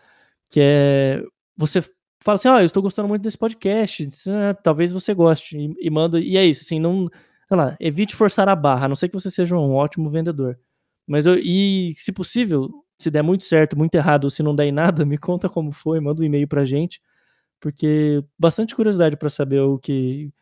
[0.49, 1.25] que é
[1.57, 1.83] você
[2.21, 5.75] fala assim, ó, oh, eu estou gostando muito desse podcast, ah, talvez você goste, e,
[5.81, 7.09] e, manda, e é isso, assim, não,
[7.49, 10.59] sei lá, evite forçar a barra, a não ser que você seja um ótimo vendedor.
[11.07, 14.67] Mas eu, e se possível, se der muito certo, muito errado, ou se não der
[14.67, 17.01] em nada, me conta como foi, manda um e-mail pra gente,
[17.61, 20.33] porque bastante curiosidade para saber o que,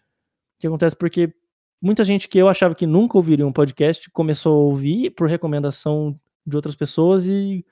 [0.58, 1.32] que acontece, porque
[1.80, 6.16] muita gente que eu achava que nunca ouviria um podcast começou a ouvir por recomendação
[6.46, 7.64] de outras pessoas e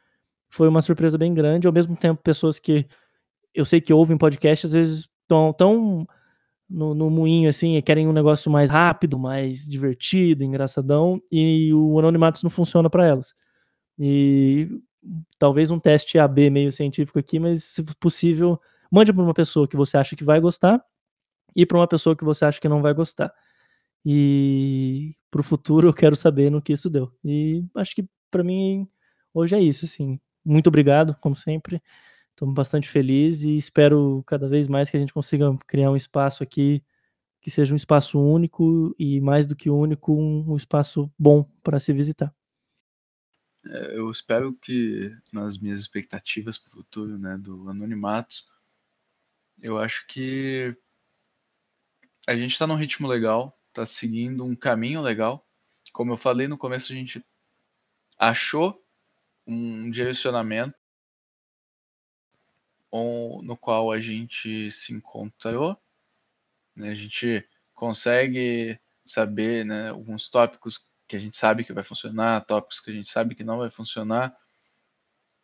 [0.51, 2.87] foi uma surpresa bem grande, ao mesmo tempo pessoas que
[3.55, 6.07] eu sei que ouvem podcast, às vezes estão tão
[6.69, 12.43] no, no moinho assim querem um negócio mais rápido, mais divertido, engraçadão, e o Anonimatos
[12.43, 13.35] não funciona para elas.
[13.99, 14.69] E
[15.39, 19.77] talvez um teste AB meio científico aqui, mas se possível, mande para uma pessoa que
[19.77, 20.83] você acha que vai gostar
[21.55, 23.33] e para uma pessoa que você acha que não vai gostar.
[24.05, 27.13] E para o futuro eu quero saber no que isso deu.
[27.25, 28.89] E acho que para mim
[29.35, 30.19] hoje é isso, assim.
[30.45, 31.81] Muito obrigado, como sempre.
[32.33, 36.43] Estou bastante feliz e espero cada vez mais que a gente consiga criar um espaço
[36.43, 36.83] aqui
[37.43, 41.93] que seja um espaço único e, mais do que único, um, espaço bom para se
[41.93, 42.33] visitar.
[43.67, 48.49] É, eu espero que, nas minhas expectativas para o futuro né, do Anonimatos,
[49.61, 50.75] eu acho que
[52.29, 55.45] a gente está num ritmo legal, está seguindo um caminho legal.
[55.93, 57.25] Como eu falei no começo, a gente
[58.17, 58.81] achou
[59.45, 60.79] um direcionamento
[62.93, 65.77] no qual a gente se encontrou,
[66.77, 66.91] né?
[66.91, 72.81] a gente consegue saber né, alguns tópicos que a gente sabe que vai funcionar, tópicos
[72.81, 74.37] que a gente sabe que não vai funcionar.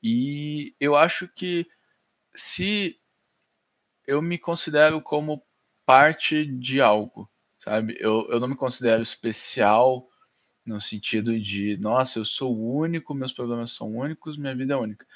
[0.03, 1.67] E eu acho que
[2.35, 3.01] se
[4.07, 5.45] eu me considero como
[5.85, 7.97] parte de algo, sabe?
[7.99, 10.09] Eu, eu não me considero especial
[10.65, 15.07] no sentido de, nossa, eu sou único, meus problemas são únicos, minha vida é única.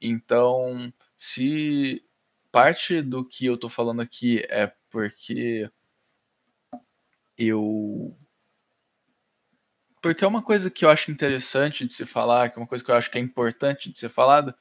[0.00, 2.04] Então, se
[2.52, 5.70] parte do que eu tô falando aqui é porque
[7.38, 8.16] eu
[10.00, 12.84] porque é uma coisa que eu acho interessante de se falar, que é uma coisa
[12.84, 14.56] que eu acho que é importante de ser falada.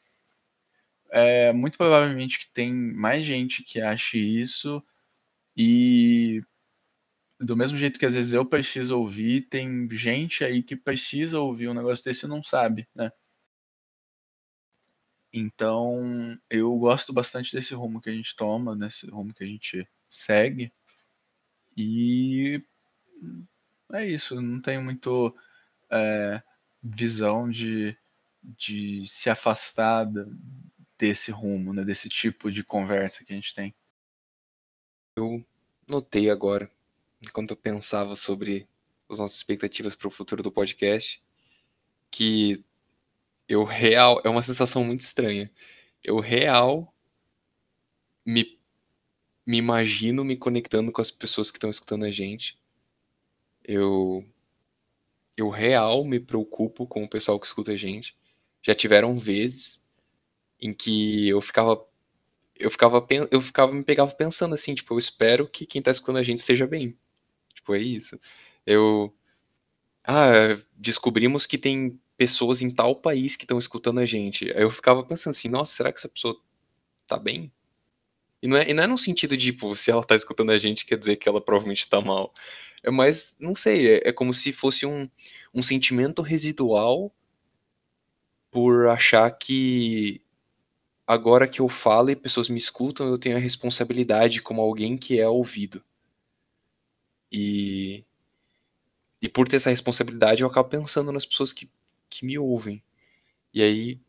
[1.11, 4.83] É muito provavelmente que tem mais gente que ache isso
[5.57, 6.43] e
[7.39, 11.69] do mesmo jeito que às vezes eu preciso ouvir, tem gente aí que precisa ouvir
[11.69, 13.11] um negócio desse e não sabe, né?
[15.37, 19.85] Então, eu gosto bastante desse rumo que a gente toma, desse rumo que a gente
[20.07, 20.71] segue.
[21.75, 22.63] E
[23.91, 25.35] é isso, não tenho muito
[25.91, 26.41] é,
[26.81, 27.97] visão de,
[28.41, 30.07] de se afastar
[30.97, 33.75] desse rumo, né, desse tipo de conversa que a gente tem.
[35.17, 35.45] Eu
[35.85, 36.71] notei agora,
[37.21, 38.69] enquanto eu pensava sobre
[39.09, 41.21] as nossas expectativas para o futuro do podcast,
[42.09, 42.63] que
[43.47, 45.51] eu real, é uma sensação muito estranha.
[46.03, 46.93] Eu real
[48.25, 48.59] me,
[49.45, 52.59] me imagino me conectando com as pessoas que estão escutando a gente.
[53.63, 54.25] Eu
[55.37, 58.15] eu real me preocupo com o pessoal que escuta a gente.
[58.63, 59.87] Já tiveram vezes
[60.59, 61.85] em que eu ficava
[62.57, 66.17] eu ficava eu ficava me pegava pensando assim, tipo, eu espero que quem tá escutando
[66.19, 66.97] a gente esteja bem.
[67.53, 68.19] Tipo, é isso.
[68.65, 69.13] Eu
[70.05, 74.45] ah, descobrimos que tem pessoas em tal país que estão escutando a gente.
[74.55, 76.39] Eu ficava pensando assim, nossa, será que essa pessoa
[77.07, 77.51] tá bem?
[78.41, 80.57] E não é, e não é no sentido de, tipo, se ela tá escutando a
[80.57, 82.31] gente, quer dizer que ela provavelmente tá mal.
[82.83, 85.09] É mais, não sei, é, é como se fosse um,
[85.53, 87.11] um sentimento residual
[88.51, 90.21] por achar que
[91.07, 95.19] agora que eu falo e pessoas me escutam, eu tenho a responsabilidade como alguém que
[95.19, 95.83] é ouvido.
[97.31, 98.05] E,
[99.21, 101.69] e por ter essa responsabilidade, eu acabo pensando nas pessoas que
[102.15, 102.83] que me ouvem.
[103.53, 103.99] E aí.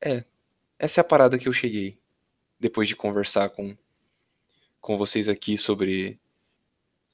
[0.00, 0.24] É.
[0.78, 1.98] Essa é a parada que eu cheguei.
[2.58, 3.76] Depois de conversar com,
[4.80, 6.20] com vocês aqui sobre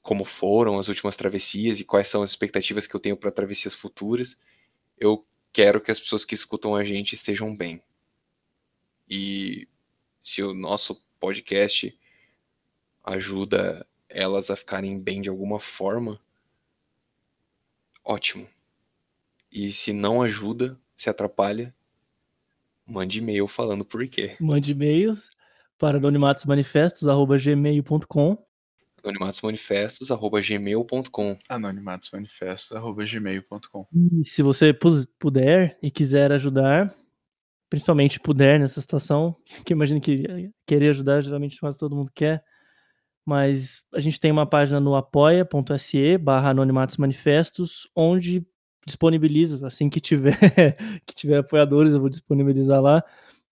[0.01, 3.75] como foram as últimas travessias e quais são as expectativas que eu tenho para travessias
[3.75, 4.39] futuras.
[4.97, 7.81] Eu quero que as pessoas que escutam a gente estejam bem.
[9.07, 9.67] E
[10.21, 11.97] se o nosso podcast
[13.03, 16.19] ajuda elas a ficarem bem de alguma forma,
[18.03, 18.49] ótimo
[19.51, 21.75] E se não ajuda, se atrapalha,
[22.85, 24.37] mande e-mail falando por quê.
[24.39, 25.31] Mande e-mails
[25.77, 28.37] para anonimatosmanifestos.gmail.com
[29.03, 33.87] anonimatosmanifestos.gmail.com anonimatosmanifestos.gmail.com
[34.21, 34.77] E se você
[35.17, 36.93] puder e quiser ajudar,
[37.69, 42.43] principalmente puder nessa situação, que eu imagino que querer ajudar geralmente quase todo mundo quer,
[43.25, 48.45] mas a gente tem uma página no apoia.se barra anonimatosmanifestos, onde
[48.89, 50.35] disponibilizo, assim que tiver,
[51.05, 53.03] que tiver apoiadores, eu vou disponibilizar lá,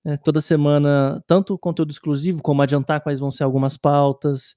[0.06, 4.56] é, toda semana, tanto conteúdo exclusivo, como adiantar quais vão ser algumas pautas,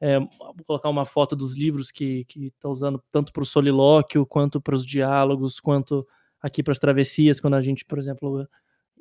[0.00, 0.18] é,
[0.66, 4.84] colocar uma foto dos livros que está usando tanto para o solilóquio, quanto para os
[4.84, 6.06] diálogos, quanto
[6.40, 8.46] aqui para as travessias, quando a gente, por exemplo,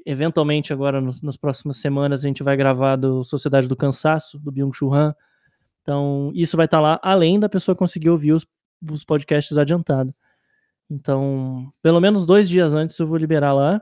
[0.06, 4.52] eventualmente agora nos, nas próximas semanas a gente vai gravar do Sociedade do Cansaço, do
[4.52, 5.16] Byung-Chul Han.
[5.82, 8.46] Então, isso vai estar lá, além da pessoa conseguir ouvir os,
[8.92, 10.14] os podcasts adiantado.
[10.92, 13.82] Então, pelo menos dois dias antes eu vou liberar lá,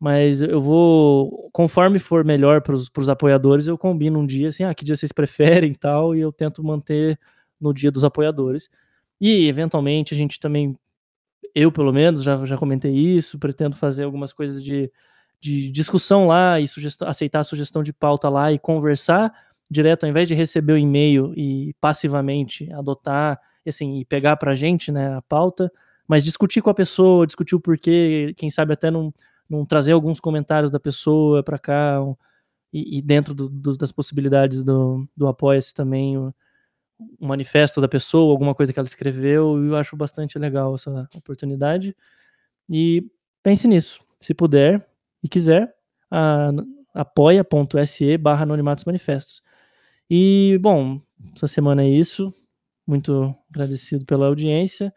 [0.00, 4.74] mas eu vou, conforme for melhor para os apoiadores, eu combino um dia, assim, ah,
[4.74, 7.16] que dia vocês preferem e tal, e eu tento manter
[7.60, 8.68] no dia dos apoiadores.
[9.20, 10.76] E, eventualmente, a gente também,
[11.54, 14.90] eu pelo menos, já, já comentei isso, pretendo fazer algumas coisas de,
[15.40, 19.32] de discussão lá e sugestão, aceitar a sugestão de pauta lá e conversar
[19.70, 24.90] direto, ao invés de receber o e-mail e passivamente adotar, assim, e pegar pra gente,
[24.90, 25.70] né, a pauta,
[26.08, 29.12] mas discutir com a pessoa, discutir o porquê, quem sabe até não,
[29.48, 32.16] não trazer alguns comentários da pessoa para cá, um,
[32.72, 36.34] e, e, dentro do, do, das possibilidades do, do Apoia-se também, o,
[37.20, 41.94] um manifesto da pessoa, alguma coisa que ela escreveu, eu acho bastante legal essa oportunidade.
[42.70, 43.04] E
[43.42, 44.86] pense nisso, se puder
[45.22, 45.72] e quiser,
[46.94, 49.42] apoia.se barra anonimatos manifestos.
[50.10, 51.00] E, bom,
[51.34, 52.32] essa semana é isso.
[52.86, 54.92] Muito agradecido pela audiência.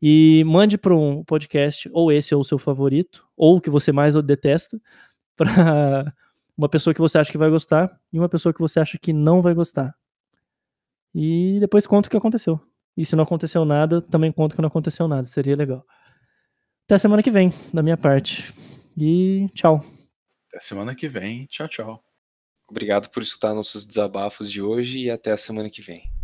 [0.00, 3.90] E mande para um podcast, ou esse ou o seu favorito, ou o que você
[3.90, 4.80] mais detesta,
[5.36, 6.12] para
[6.56, 9.12] uma pessoa que você acha que vai gostar e uma pessoa que você acha que
[9.12, 9.94] não vai gostar.
[11.14, 12.60] E depois conta o que aconteceu.
[12.96, 15.24] E se não aconteceu nada, também conta que não aconteceu nada.
[15.24, 15.84] Seria legal.
[16.84, 18.52] Até semana que vem, da minha parte.
[18.96, 19.80] E tchau.
[20.48, 21.46] Até semana que vem.
[21.46, 22.04] Tchau, tchau.
[22.68, 26.17] Obrigado por escutar nossos desabafos de hoje e até a semana que vem.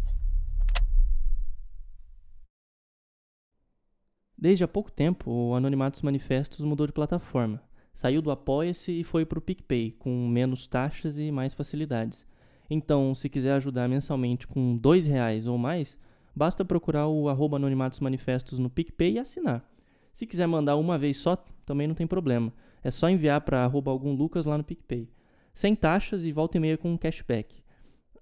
[4.44, 7.62] Desde há pouco tempo, o Anonimatos Manifestos mudou de plataforma.
[7.94, 12.26] Saiu do Apoia-se e foi para o PicPay, com menos taxas e mais facilidades.
[12.68, 15.96] Então, se quiser ajudar mensalmente com R$ reais ou mais,
[16.36, 19.66] basta procurar o arroba Anonimatos Manifestos no PicPay e assinar.
[20.12, 22.52] Se quiser mandar uma vez só, também não tem problema.
[22.82, 25.08] É só enviar para algum Lucas lá no PicPay
[25.54, 27.62] sem taxas e volta e meia com cashback.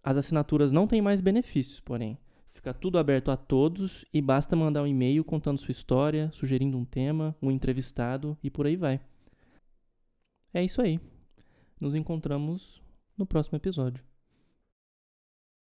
[0.04, 2.16] As assinaturas não têm mais benefícios, porém.
[2.62, 6.84] Fica tudo aberto a todos e basta mandar um e-mail contando sua história, sugerindo um
[6.84, 9.00] tema, um entrevistado e por aí vai.
[10.54, 11.00] É isso aí.
[11.80, 12.80] Nos encontramos
[13.18, 14.11] no próximo episódio.